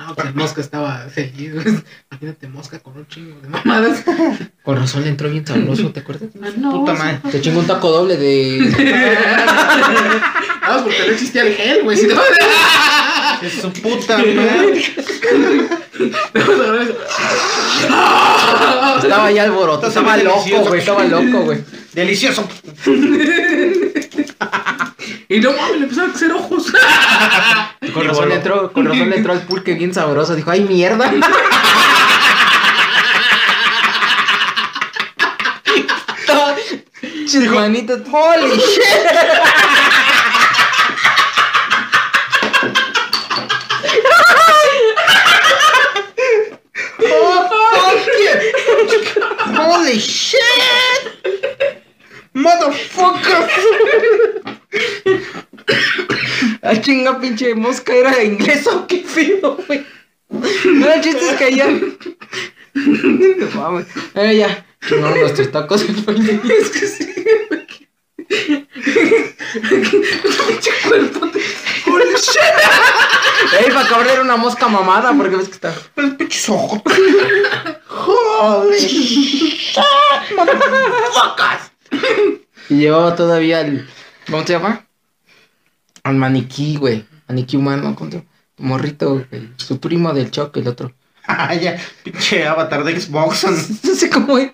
[0.00, 1.52] No, pues el mosca estaba feliz.
[1.52, 1.76] güey.
[2.10, 4.02] Imagínate mosca con un chingo de mamadas.
[4.62, 6.30] Con razón le entró bien sabroso, ¿te acuerdas?
[6.32, 7.20] Puta madre.
[7.30, 8.74] Te chingó un taco doble de.
[10.62, 11.98] Vamos, porque no existía el gel, güey.
[11.98, 12.14] Si no...
[13.42, 14.84] Es su puta madre.
[19.02, 21.58] Estaba ya alborotado, Estaba estaba loco, güey, estaba loco, güey.
[21.92, 22.48] Delicioso.
[25.30, 26.72] Y no mames, le empezaron a hacer ojos.
[27.94, 30.34] Con razón le entró, con razón le entró al pulque bien sabroso.
[30.34, 31.08] Dijo, ay, mierda.
[37.26, 38.82] Chismanito, holy shit.
[49.54, 50.40] Holy shit.
[52.34, 53.48] Motherfucker.
[56.62, 59.86] Ah, chinga, pinche mosca, ¿era inglés o qué feo, güey?
[60.28, 61.68] No, el chiste es que ya.
[62.72, 63.86] No mames.
[64.14, 64.64] Ya.
[64.86, 65.82] Chingamos nuestros tacos.
[65.88, 67.66] Es que sí, güey.
[70.46, 71.26] Pinche cuerpo.
[73.58, 75.74] Ey, para acabar era una mosca mamada, porque ves que está.
[75.94, 76.80] Pinches ojos.
[77.88, 79.78] Holy shit.
[80.36, 81.72] Motherfuckers.
[82.68, 83.88] Y llevaba todavía el.
[84.30, 84.86] ¿Cómo se llama?
[86.02, 87.04] Al maniquí, güey.
[87.28, 87.96] Maniquí humano.
[87.96, 89.50] Tu Morrito, güey.
[89.56, 90.94] Su primo del choque, el otro.
[91.26, 91.78] Ah, ya.
[92.02, 93.44] Pinche avatar de Xbox.
[93.84, 94.52] No sé cómo es.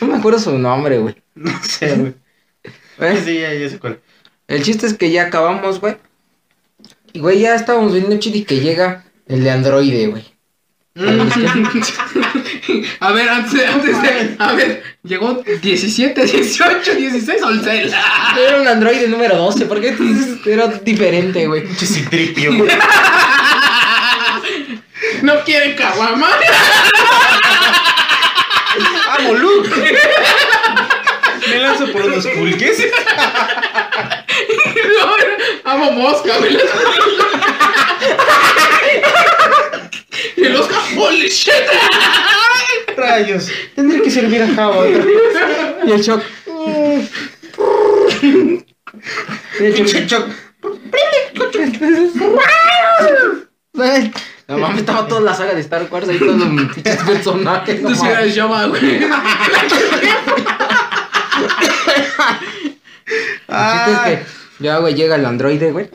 [0.00, 1.16] No me acuerdo su nombre, güey.
[1.34, 2.14] No sé, güey.
[3.24, 4.00] Sí, ya, ya sé cuál.
[4.46, 5.96] El chiste es que ya acabamos, güey.
[7.12, 10.24] Y, güey, ya estábamos viendo chido y que llega el de androide, güey.
[13.00, 14.36] A ver, antes, antes de.
[14.38, 17.94] A ver, llegó 17, 18, 16 Olcel.
[18.38, 19.96] Era un androide número 12, porque
[20.44, 21.62] era diferente, güey.
[21.64, 22.52] Pinche citripio.
[25.20, 26.28] No quieren caguama.
[29.18, 29.68] ¡Amo, Luke!
[31.48, 32.78] Me lanzo por unos pulques.
[34.98, 35.16] No,
[35.70, 36.56] amo mosca, güey.
[40.36, 41.52] Y el Oscar, holy shit.
[43.22, 43.50] Rayos.
[43.74, 45.06] Tendría que servir a Java otra vez.
[45.86, 46.22] Y el shock.
[49.58, 50.28] Pinche Choc.
[54.48, 57.80] No mames, estaba toda la saga de Star Wars ahí, todos los pinches personajes.
[57.80, 58.24] era mames.
[58.26, 59.04] el Java, güey.
[63.48, 64.22] El chiste es que
[64.60, 65.90] ya, güey, llega el androide, güey.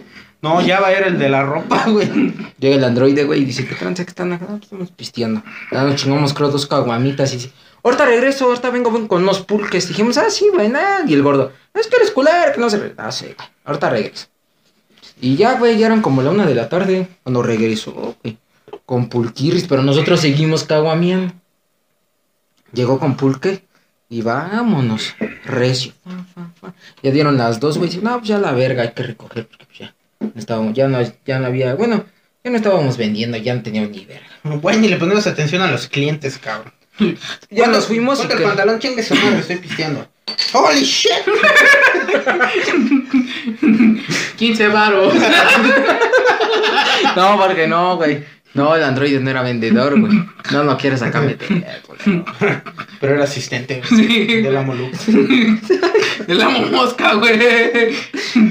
[0.47, 2.33] No, ya va a ir el de la ropa, güey.
[2.59, 4.45] Llega el androide, güey, y dice, ¿qué tranza que están acá?
[4.45, 5.43] "Ah, pues Estamos pisteando.
[5.71, 7.51] Ya nos chingamos, creo, dos caguamitas y dice,
[7.83, 9.87] ahorita regreso, ahorita vengo, vengo con unos pulques.
[9.87, 11.03] Dijimos, ah, sí, güey, nada.
[11.07, 12.93] Y el gordo, es que eres culero, que no se...
[12.97, 14.27] Ah, sí, güey, ahorita regreso.
[15.19, 18.37] Y ya, güey, ya eran como la una de la tarde cuando regresó, güey.
[18.85, 21.33] Con pulquirris, pero nosotros seguimos caguamiendo.
[22.71, 23.65] Llegó con pulque
[24.09, 25.93] y vámonos, recio.
[27.03, 27.89] Ya dieron las dos, güey.
[27.89, 29.95] dice, No, pues ya la verga, hay que recoger porque pues ya
[30.35, 32.05] estábamos, ya no, ya no había, bueno,
[32.43, 34.27] ya no estábamos vendiendo, ya no teníamos ni verga.
[34.61, 36.73] Güey, ni le ponemos atención a los clientes, cabrón.
[37.49, 40.07] Ya nos fuimos y Ponte el que- pantalón, chingue su madre, estoy pisteando.
[40.53, 41.11] ¡Holy shit!
[44.37, 45.13] 15 varos.
[47.15, 48.23] No, porque no, güey.
[48.53, 50.13] No, el androide no era vendedor, güey.
[50.51, 52.23] No lo quieres meter, güey.
[52.99, 54.41] Pero era asistente Sí.
[54.41, 54.89] de la Molu.
[56.27, 57.39] El amo mosca, güey.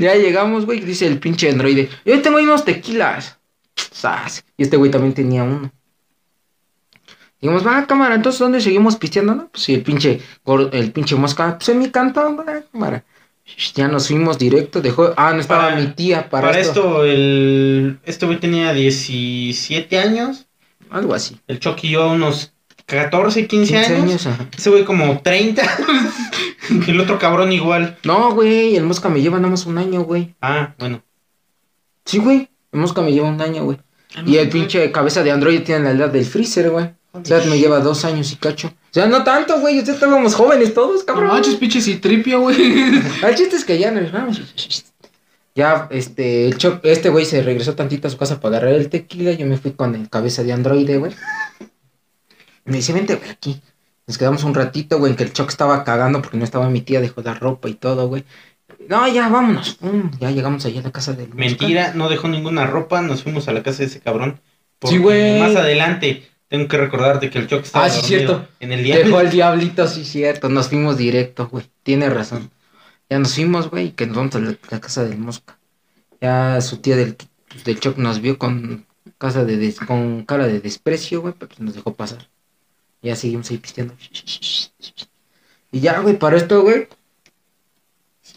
[0.00, 1.88] Ya llegamos, güey, dice el pinche androide.
[2.04, 3.38] Yo tengo ahí unos tequilas.
[3.90, 4.44] Sas.
[4.56, 5.70] Y este güey también tenía uno.
[7.40, 9.34] Dijimos, va, cámara, entonces ¿dónde seguimos pisteando?
[9.34, 10.20] No, pues sí, el pinche,
[10.72, 13.04] el pinche mosca, pues en mi cantón, va, cámara.
[13.74, 17.04] Ya nos fuimos directo, dejó, ah, no estaba Para- mi tía para, Para, esto.
[17.04, 20.46] esto, el este güey tenía 17 años.
[20.90, 21.38] Algo así.
[21.46, 22.52] El Chucky y yo unos
[22.86, 24.02] 14, 15, 15 años.
[24.04, 24.46] años, ajá.
[24.56, 25.62] Ese güey como 30.
[26.86, 27.96] y el otro cabrón igual.
[28.04, 30.34] No, güey, el mosca me lleva nada más un año, güey.
[30.42, 31.02] Ah, bueno.
[32.04, 33.78] Sí, güey, el mosca me lleva un año, güey.
[34.26, 36.90] Y el pinche cabeza de androide tiene la edad del freezer, güey.
[37.20, 38.68] O sea, me lleva dos años y cacho.
[38.68, 39.78] O sea, no tanto, güey.
[39.78, 41.28] Ustedes estábamos jóvenes todos, No cabrón.
[41.28, 42.56] manches, pinches y tripio, güey.
[43.22, 44.40] El chiste es que ya nos vamos.
[45.54, 48.90] Ya, este, el Choc- este güey se regresó tantito a su casa para agarrar el
[48.90, 49.32] tequila.
[49.32, 51.12] Yo me fui con el cabeza de androide, güey.
[52.64, 53.62] Me dice, vente, güey, aquí.
[54.06, 56.80] Nos quedamos un ratito, güey, en que el Choc estaba cagando porque no estaba mi
[56.82, 58.24] tía, dejó la ropa y todo, güey.
[58.88, 59.74] No, ya, vámonos.
[59.76, 61.32] Pum, ya llegamos allá a la casa del.
[61.34, 63.00] Mentira, no dejó ninguna ropa.
[63.02, 64.40] Nos fuimos a la casa de ese cabrón.
[64.84, 65.40] Sí, güey.
[65.40, 68.48] Más adelante, tengo que recordarte que el Chucky estaba Ah, sí, dormido cierto.
[68.60, 68.96] en el día.
[68.98, 70.48] Dejó el diablito, sí, cierto.
[70.48, 71.66] Nos fuimos directo, güey.
[71.82, 72.50] Tiene razón.
[73.10, 75.58] Ya nos fuimos, güey, que nos vamos a la, la casa del Mosca.
[76.20, 77.16] Ya su tía del,
[77.48, 78.86] pues, del Choc nos vio con,
[79.18, 82.28] casa de des- con cara de desprecio, güey, pero pues nos dejó pasar.
[83.02, 83.94] Ya seguimos ahí pisteando.
[85.72, 86.88] Y ya, güey, para esto, güey.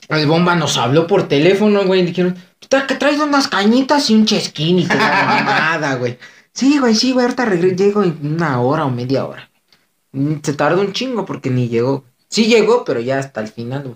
[0.09, 2.01] El bomba nos habló por teléfono, güey.
[2.01, 6.17] y Dijeron, "Está que traes unas cañitas y un chesquín y que mamada, güey.
[6.53, 9.49] Sí, güey, sí, güey, ahorita regre- llego en una hora o media hora.
[10.11, 12.03] Mm, Se tardó un chingo porque ni llegó.
[12.27, 13.95] Sí llegó, pero ya hasta el final, güey.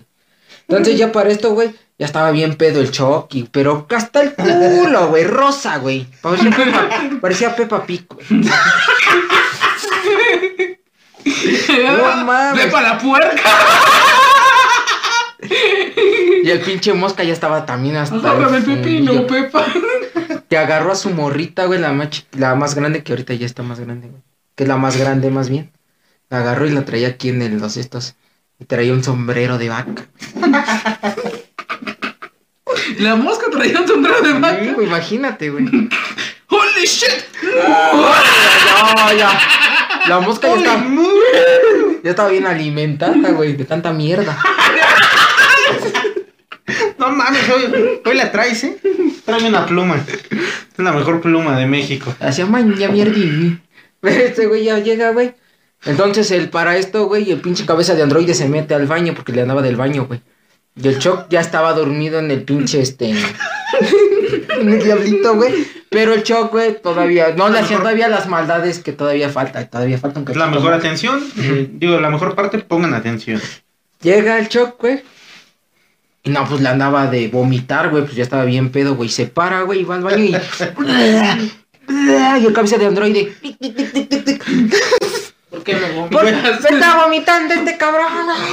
[0.68, 5.08] Entonces ya para esto, güey, ya estaba bien pedo el Chucky, pero hasta el culo,
[5.08, 6.06] güey, rosa, güey.
[6.22, 6.88] Parecía Peppa,
[7.20, 8.26] parecía Peppa Pig, güey.
[11.86, 12.64] No mames.
[12.64, 13.50] Ve para la puerca.
[16.42, 19.26] Y el pinche mosca ya estaba también hasta Agárrame el pepino.
[19.26, 19.66] Pepa.
[20.54, 23.64] Te agarró a su morrita, güey, la más, la más grande, que ahorita ya está
[23.64, 24.22] más grande, güey.
[24.54, 25.72] Que es la más grande, más bien.
[26.30, 28.14] La agarró y la traía aquí en el- los estos.
[28.60, 30.06] Y traía un sombrero de vaca.
[32.98, 34.72] La mosca traía un sombrero de Sí, vaca.
[34.74, 35.64] güey, imagínate, güey.
[36.48, 37.24] ¡Holy shit!
[37.42, 39.40] Ya, ya.
[40.06, 40.84] La mosca ya estaba.
[42.04, 44.38] Ya estaba bien alimentada, güey, de tanta mierda.
[46.96, 48.78] No mames, hoy, hoy la traes, ¿eh?
[49.26, 50.02] Tráeme una pluma.
[50.76, 52.14] Es la mejor pluma de México.
[52.20, 53.14] Hacía maña mierda.
[54.02, 55.32] Este güey ya llega, güey.
[55.86, 59.32] Entonces, el para esto, güey, el pinche cabeza de androide se mete al baño porque
[59.32, 60.20] le andaba del baño, güey.
[60.76, 63.10] Y el Choc ya estaba dormido en el pinche este.
[64.60, 65.66] en el diablito, güey.
[65.88, 67.34] Pero el Choc, güey, todavía.
[67.36, 69.64] No le hacía todavía las maldades que todavía falta.
[69.68, 71.22] Todavía falta un Es la cachito mejor atención.
[71.38, 73.40] eh, digo, la mejor parte, pongan atención.
[74.02, 75.02] Llega el Choc, güey.
[76.24, 78.04] Y no, pues le andaba de vomitar, güey.
[78.04, 79.10] Pues ya estaba bien pedo, güey.
[79.10, 80.34] Se para, güey, y va al baño y.
[81.88, 83.32] y el cabeza de androide.
[85.50, 86.66] ¿Por qué me ¿Por vomitas?
[86.66, 88.06] qué está vomitando este cabrón?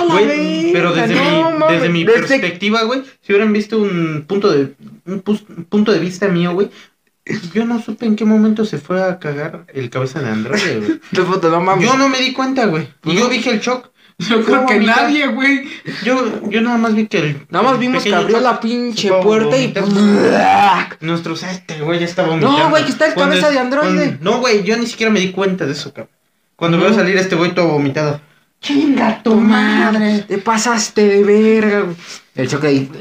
[0.09, 4.51] Güey, pero desde no mi, desde mi Desde- perspectiva, güey, si hubieran visto un punto
[4.51, 4.73] de
[5.05, 6.69] un, punto de vista mío, güey,
[7.53, 10.99] yo no supe en qué momento se fue a cagar el cabeza de Android, güey.
[11.81, 12.87] No no me di cuenta, güey.
[13.05, 13.89] Y yo vi que el shock.
[14.29, 15.03] Yo creo que vomitar.
[15.03, 15.67] nadie, güey.
[16.03, 17.45] Yo, yo nada más vi que el.
[17.49, 19.73] Nada más el vimos que abrió la pinche puerta y.
[21.01, 22.57] Nuestros, este güey ya estaba vomitando.
[22.57, 24.05] No, güey, que está el Cuando cabeza es- de androide.
[24.17, 26.13] cuando- No, güey, yo ni siquiera me di cuenta de eso, cabrón.
[26.55, 26.83] Cuando No.
[26.83, 28.21] veo salir este güey todo vomitado.
[28.61, 30.19] Chinga tu madre.
[30.27, 31.95] Te pasaste de verga, güey.
[32.35, 32.91] El choque ahí.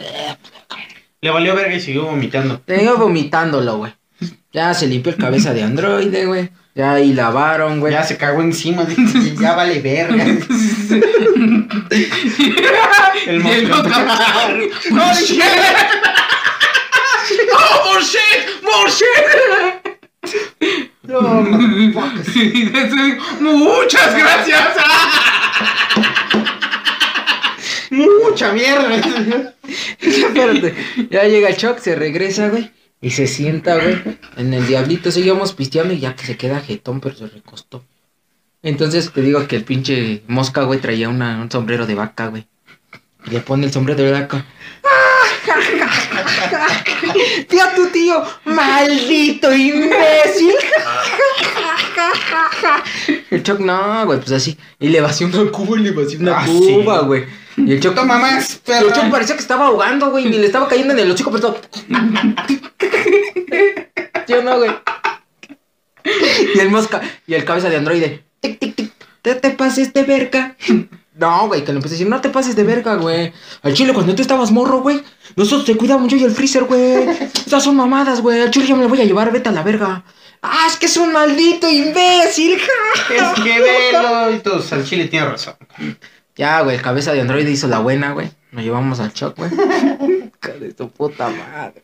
[1.20, 2.60] Le valió verga y siguió vomitando.
[2.60, 3.92] Tenía vomitándolo, güey.
[4.52, 6.50] Ya se limpió el cabeza de androide, güey.
[6.74, 7.92] Ya ahí lavaron, güey.
[7.92, 8.86] Ya se cagó encima,
[9.40, 10.24] ya vale verga.
[13.26, 13.78] El Y monstruo.
[13.78, 13.92] otro,
[14.92, 15.42] ¡Oh, shit!
[17.52, 18.62] ¡Oh, more shit!
[18.62, 19.06] ¡More shit!
[21.02, 21.20] No.
[22.34, 22.72] Y
[23.40, 24.68] Muchas gracias.
[27.90, 29.54] Mucha mierda.
[30.00, 30.74] Espérate.
[31.10, 32.70] Ya llega el Chuck, se regresa, güey.
[33.02, 33.96] Y se sienta, güey.
[34.36, 37.82] En el diablito seguíamos pisteando y ya que se queda jetón, pero se recostó.
[38.62, 42.46] Entonces te digo que el pinche mosca, güey, traía una- un sombrero de vaca, güey.
[43.26, 44.44] Y le pone el sombrero de vaca.
[47.48, 50.54] Tía, tu tío, maldito imbécil.
[53.30, 54.56] El Chuck, no, güey, pues así.
[54.78, 56.52] Y le vació una cuba y le vació una Ah, sí.
[56.82, 57.24] cuba, güey.
[57.56, 59.10] Y el Chuck, Toma más, el perra.
[59.10, 61.60] parecía que estaba ahogando, güey, ni le estaba cayendo en el hocico, pero todo.
[64.26, 64.70] ¿Sí o no, güey?
[66.54, 68.24] Y el mosca, y el cabeza de androide.
[68.40, 68.92] Tic, tic, tic.
[69.22, 70.56] ¿Te, te pases de verga?
[71.14, 73.32] No, güey, que le empecé a decir, no te pases de verga, güey.
[73.62, 75.02] Al chile, cuando tú estabas morro, güey,
[75.36, 77.08] nosotros te cuidamos yo y el freezer, güey.
[77.34, 78.40] Estas son mamadas, güey.
[78.40, 80.02] Al chile yo me lo voy a llevar, vete a la verga.
[80.42, 82.54] Ah, es que es un maldito imbécil.
[82.54, 84.34] Es que velo.
[84.34, 85.54] Y todos, al chile tiene razón.
[86.40, 88.30] Ya, güey, el cabeza de androide hizo la buena, güey.
[88.50, 89.50] Nos llevamos al shock, güey.
[90.60, 91.82] De tu puta madre.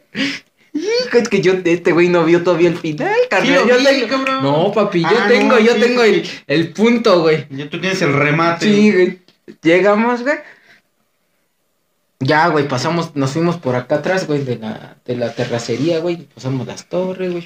[0.73, 3.69] Hijo, es que yo, este güey no vio todavía el final, carnal.
[3.69, 4.09] yo vi, tengo...
[4.09, 4.43] cabrón.
[4.43, 7.47] No, papi, yo Ah, tengo, no, yo sí, tengo sí, el, el punto, güey.
[7.51, 8.65] Ya tú tienes el remate.
[8.65, 9.19] Sí, güey.
[9.61, 10.37] Llegamos, güey.
[12.21, 16.17] Ya, güey, pasamos, nos fuimos por acá atrás, güey, de la, de la terracería, güey.
[16.35, 17.45] Pasamos las torres, güey.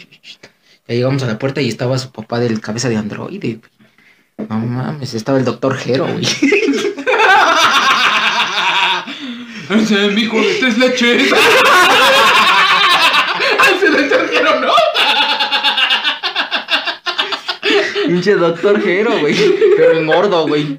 [0.86, 4.48] Ya llegamos a la puerta y estaba su papá del cabeza de androide, güey.
[4.48, 6.24] No mames, estaba el doctor Jero, güey.
[9.70, 11.30] Ese es mi hijo de tres leches.
[13.80, 14.72] Se le trajeron, ¿no?
[18.06, 19.34] Pinche doctor Jero, güey.
[19.76, 20.76] Pero el gordo, güey.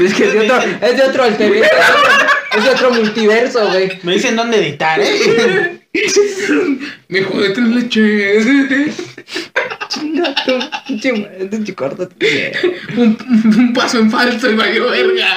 [0.00, 1.62] Es que es de otro, es de otro alter-
[2.56, 3.98] es de otro multiverso, güey.
[4.02, 5.85] Me dicen dónde editar, ¿eh?
[7.08, 8.96] Mi hijo de tres leches.
[9.88, 11.50] Chingato, pinche madre.
[12.96, 13.18] Un,
[13.58, 15.28] un paso en falso y valió verga.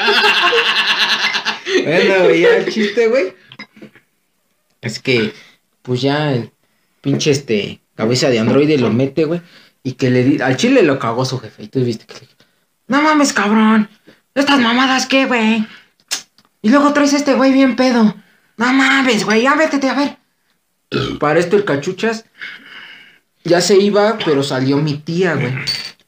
[1.84, 3.34] Bueno, güey, ya el chiste, güey.
[4.82, 5.34] Es que,
[5.82, 6.52] pues ya el
[7.02, 9.42] pinche este cabeza de androide lo mete, güey.
[9.84, 11.64] Y que le di, al chile lo cagó su jefe.
[11.64, 12.28] Y tú viste que le
[12.90, 13.88] no mames, cabrón.
[14.34, 15.66] Estas mamadas, ¿qué, güey?
[16.62, 18.16] Y luego traes a este güey bien pedo.
[18.58, 20.19] No mames, güey, ya vétete a ver.
[21.20, 22.26] Para esto el cachuchas
[23.44, 25.54] ya se iba, pero salió mi tía, güey.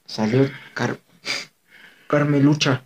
[0.06, 1.00] Salió Car
[2.08, 2.84] Carmelucha.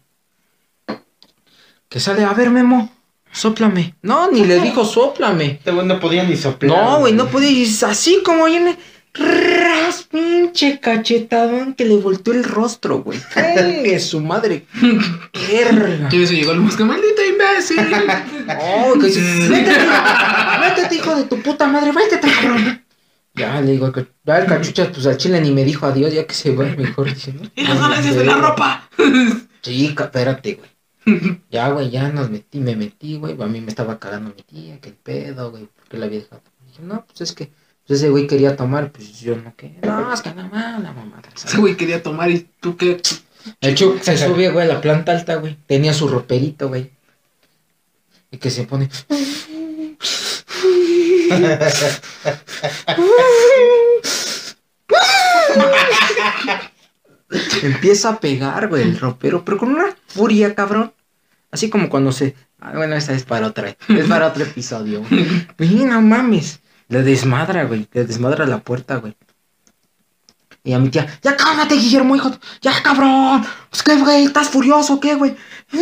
[1.89, 2.91] Que sale, a ver, Memo,
[3.31, 3.95] sóplame.
[4.01, 5.45] No, ni le dijo sóplame.
[5.59, 6.77] Este güey no podía ni soplar.
[6.77, 8.77] No, güey, no podía ir así como viene.
[9.17, 13.19] Ras, pinche cachetadón que le volteó el rostro, güey.
[13.35, 14.65] Venga, su madre.
[15.49, 16.09] Verga.
[16.11, 17.77] Y eso llegó el mosca, maldito imbécil.
[18.47, 19.85] No, que dice, métete,
[20.59, 22.81] métete, hijo de tu puta madre, métete, cabrón.
[23.33, 23.91] Ya le digo,
[24.23, 27.13] ya el cachuchas, pues al chile ni me dijo adiós, ya que se va mejor.
[27.13, 27.49] Dice, ¿no?
[27.55, 28.89] Y las ganancias de la ropa.
[29.61, 30.59] Sí, ca- espérate,
[31.05, 31.39] güey.
[31.49, 33.35] Ya, güey, ya nos metí, me metí, güey.
[33.41, 35.65] A mí me estaba cagando mi tía, que el pedo, güey.
[35.65, 36.43] ¿Por qué la había dejado?
[36.67, 37.49] Dije, no, pues es que
[37.87, 39.77] pues ese güey quería tomar, pues yo no qué.
[39.83, 41.21] No, es que nada más, la mamá.
[41.35, 43.01] Ese güey quería tomar y tú qué.
[43.61, 45.55] El Chuck se sube, güey, a la planta alta, güey.
[45.67, 46.91] Tenía su roperito, güey.
[48.31, 48.89] Y que se pone.
[57.61, 60.93] Empieza a pegar, güey, el ropero, pero con una furia, cabrón.
[61.51, 62.35] Así como cuando se.
[62.59, 63.75] Ah, bueno, esta es para otra.
[63.87, 65.03] Es para otro episodio,
[65.57, 65.85] güey.
[65.85, 66.61] No mames.
[66.87, 67.87] Le desmadra, güey.
[67.91, 69.15] Le desmadra la puerta, güey.
[70.63, 72.31] Y a mi tía, ya cálmate, Guillermo, hijo.
[72.61, 73.45] Ya, cabrón.
[73.69, 75.35] Pues qué, güey, ¿estás furioso qué, güey?
[75.71, 75.77] Mm,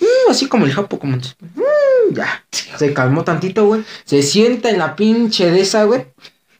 [0.00, 1.16] mm, así como el japo, como.
[1.16, 2.44] mm, ya.
[2.50, 3.84] Se calmó tantito, güey.
[4.04, 6.06] Se sienta en la pinche de esa, güey.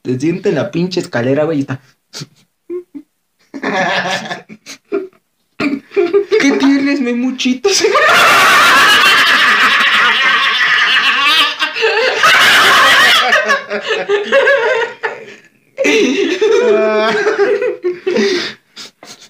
[0.05, 1.81] Se sienta en la pinche escalera, güey, y está.
[6.41, 7.85] ¿Qué tienes, memuchitos?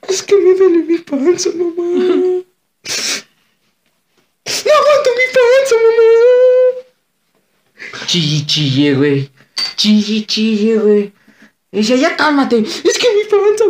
[0.09, 1.83] Es que me duele mi panza, mamá.
[4.65, 6.09] No aguanto mi panza, mamá.
[8.07, 9.31] Chille, chille, güey.
[9.77, 11.13] Chille, chille, güey.
[11.71, 12.59] Dice, ya cálmate.
[12.61, 13.65] Es que mi panza.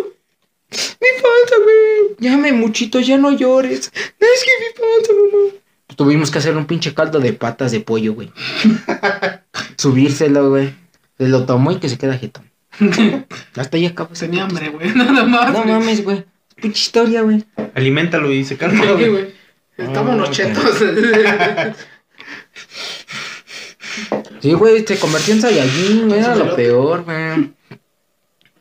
[1.00, 2.16] Mi panza, güey.
[2.20, 3.90] Ya me muchito, ya no llores.
[4.20, 5.52] Es que mi panza, mamá.
[5.96, 8.30] tuvimos que hacer un pinche caldo de patas de pollo, güey.
[9.78, 10.74] Subírselo, güey.
[11.16, 12.50] Se lo tomó y que se queda jetón.
[13.56, 14.12] Hasta ahí acabó.
[14.12, 14.94] Tenía hambre, güey.
[14.94, 15.52] Nada más.
[15.52, 16.24] No mames, güey.
[16.56, 17.44] Pinche historia, güey.
[17.74, 19.34] Aliméntalo y se calma, Sí, güey.
[19.76, 20.82] Estamos unos chetos.
[24.40, 26.20] Sí, güey, se convirtió en Saiyajin, güey.
[26.20, 26.62] Era lo elote.
[26.62, 27.52] peor, güey.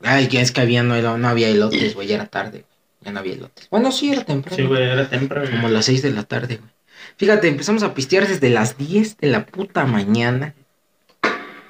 [0.02, 2.08] Ay, que es que había, no, no había elotes, güey.
[2.08, 2.78] Ya era tarde, güey.
[3.02, 3.70] Ya no había elotes.
[3.70, 4.56] Bueno, sí, era temprano.
[4.56, 5.50] Sí, güey, era temprano.
[5.50, 6.70] Como las 6 de la tarde, güey.
[7.18, 10.54] Fíjate, empezamos a pistear desde las 10 de la puta mañana.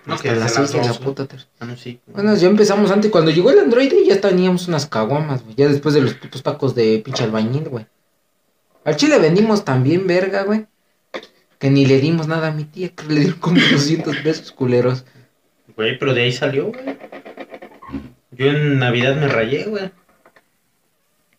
[0.08, 1.04] No, hasta que desde las las 6 de la 12.
[1.04, 1.28] puta.
[1.60, 2.00] Ah, no, sí.
[2.08, 3.12] Bueno, ya empezamos antes.
[3.12, 5.56] Cuando llegó el Android ya teníamos unas caguamas, güey.
[5.56, 7.86] Ya después de los putos tacos de pinche albañil, güey.
[8.86, 10.66] Al chile vendimos también verga, güey.
[11.60, 15.04] Que ni le dimos nada a mi tía, que le dieron como 200 pesos culeros.
[15.76, 16.98] Güey, pero de ahí salió, güey.
[18.32, 19.92] Yo en Navidad me rayé, güey.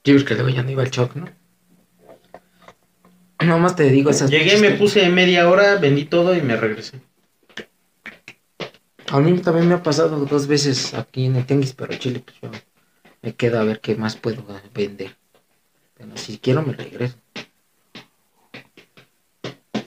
[0.05, 1.29] Yo creo que luego ya no iba al shock, ¿no?
[3.45, 7.01] Nomás te digo esas Llegué, me que- puse media hora, vendí todo y me regresé.
[9.11, 12.37] A mí también me ha pasado dos veces aquí en el Tenguis, pero chile, pues
[12.43, 12.51] yo
[13.23, 14.45] me quedo a ver qué más puedo
[14.75, 15.17] vender.
[15.97, 17.17] Pero si quiero, me regreso.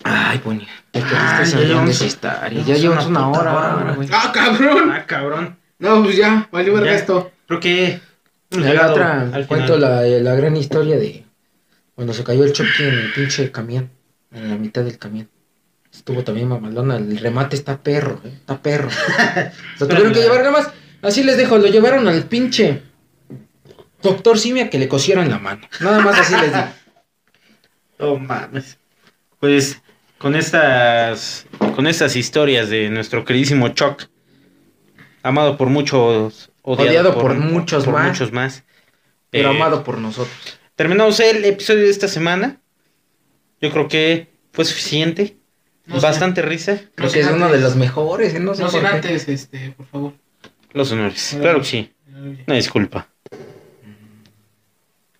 [0.03, 0.67] Ay, Bonnie.
[0.93, 1.89] Ya llevamos-
[2.65, 2.75] Ya
[3.07, 4.09] una hora, hora, güey.
[4.11, 4.91] ¡Ah, cabrón!
[4.91, 5.57] Ah, cabrón.
[5.79, 7.31] No, pues ya, valió verga esto.
[7.47, 8.01] Creo que.
[8.51, 9.77] La otra, al cuento
[10.19, 11.25] la gran historia de
[11.95, 13.89] cuando se cayó el choque en el pinche camión,
[14.31, 15.29] en la mitad del camión.
[15.93, 18.89] Estuvo también mamalona, el remate está perro, eh, está perro.
[19.79, 20.71] Lo tuvieron que llevar nada más,
[21.01, 22.81] así les dejo, lo llevaron al pinche
[24.01, 25.67] doctor Simia que le cosieran la mano.
[25.79, 26.65] Nada más así les digo.
[28.03, 28.79] Oh, mames.
[29.39, 29.79] Pues
[30.17, 34.05] con estas con estas historias de nuestro queridísimo Chuck,
[35.21, 38.07] amado por muchos, odiado, Odiado por muchos más.
[38.07, 38.63] muchos más.
[39.29, 40.59] Pero Eh, amado por nosotros.
[40.75, 42.59] Terminamos el episodio de esta semana.
[43.61, 45.37] Yo creo que fue suficiente.
[45.99, 46.73] Bastante risa.
[46.73, 48.39] No Creo que es uno de los mejores, ¿eh?
[48.39, 50.13] no sé No sin antes, este, por favor.
[50.73, 51.37] Los honores.
[51.39, 51.93] Claro que sí.
[52.47, 53.07] Una disculpa.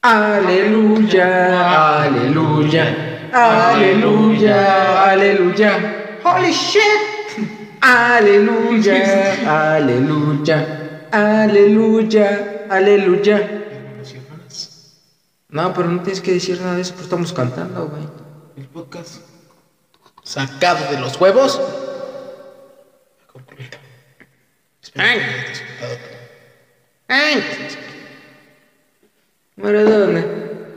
[0.04, 6.20] Aleluya, aleluya, aleluya, aleluya.
[6.24, 6.82] Holy shit.
[7.82, 13.58] Aleluya, aleluya, aleluya, aleluya.
[15.50, 18.04] No, pero no tienes que decir nada de eso, pues estamos cantando, güey.
[18.56, 19.16] El podcast
[20.32, 21.60] sacado de los huevos.
[29.58, 30.26] Maradona,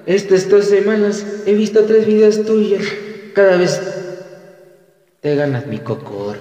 [0.06, 2.82] estas dos semanas he visto tres videos tuyos.
[3.34, 3.80] Cada vez
[5.20, 6.38] te ganas mi cocor.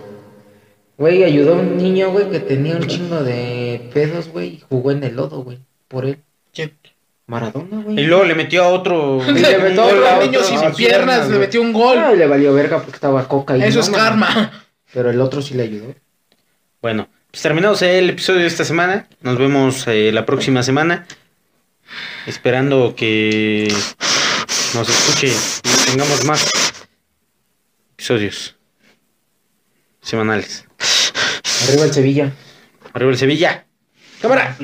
[0.97, 4.91] Güey, ayudó a un niño, güey, que tenía un chingo de pedos, güey, y jugó
[4.91, 6.17] en el lodo, güey, por él.
[6.51, 6.73] ¿Quién?
[7.33, 7.99] Maradona, güey.
[7.99, 9.21] Y luego le metió a otro.
[9.27, 11.97] Le metió a un niño otro, sin piernas, piernas, le metió un gol.
[11.97, 14.51] Ay, le valió verga porque estaba coca y Eso no, es karma.
[14.93, 15.95] Pero el otro sí le ayudó.
[16.81, 19.07] Bueno, pues terminamos el episodio de esta semana.
[19.21, 21.07] Nos vemos eh, la próxima semana.
[22.27, 23.73] Esperando que
[24.75, 26.51] nos escuche y tengamos más
[27.93, 28.55] episodios
[30.01, 30.65] semanales.
[31.67, 32.31] Arriba el Sevilla.
[32.93, 33.65] Arriba el Sevilla.
[34.21, 34.55] Cámara.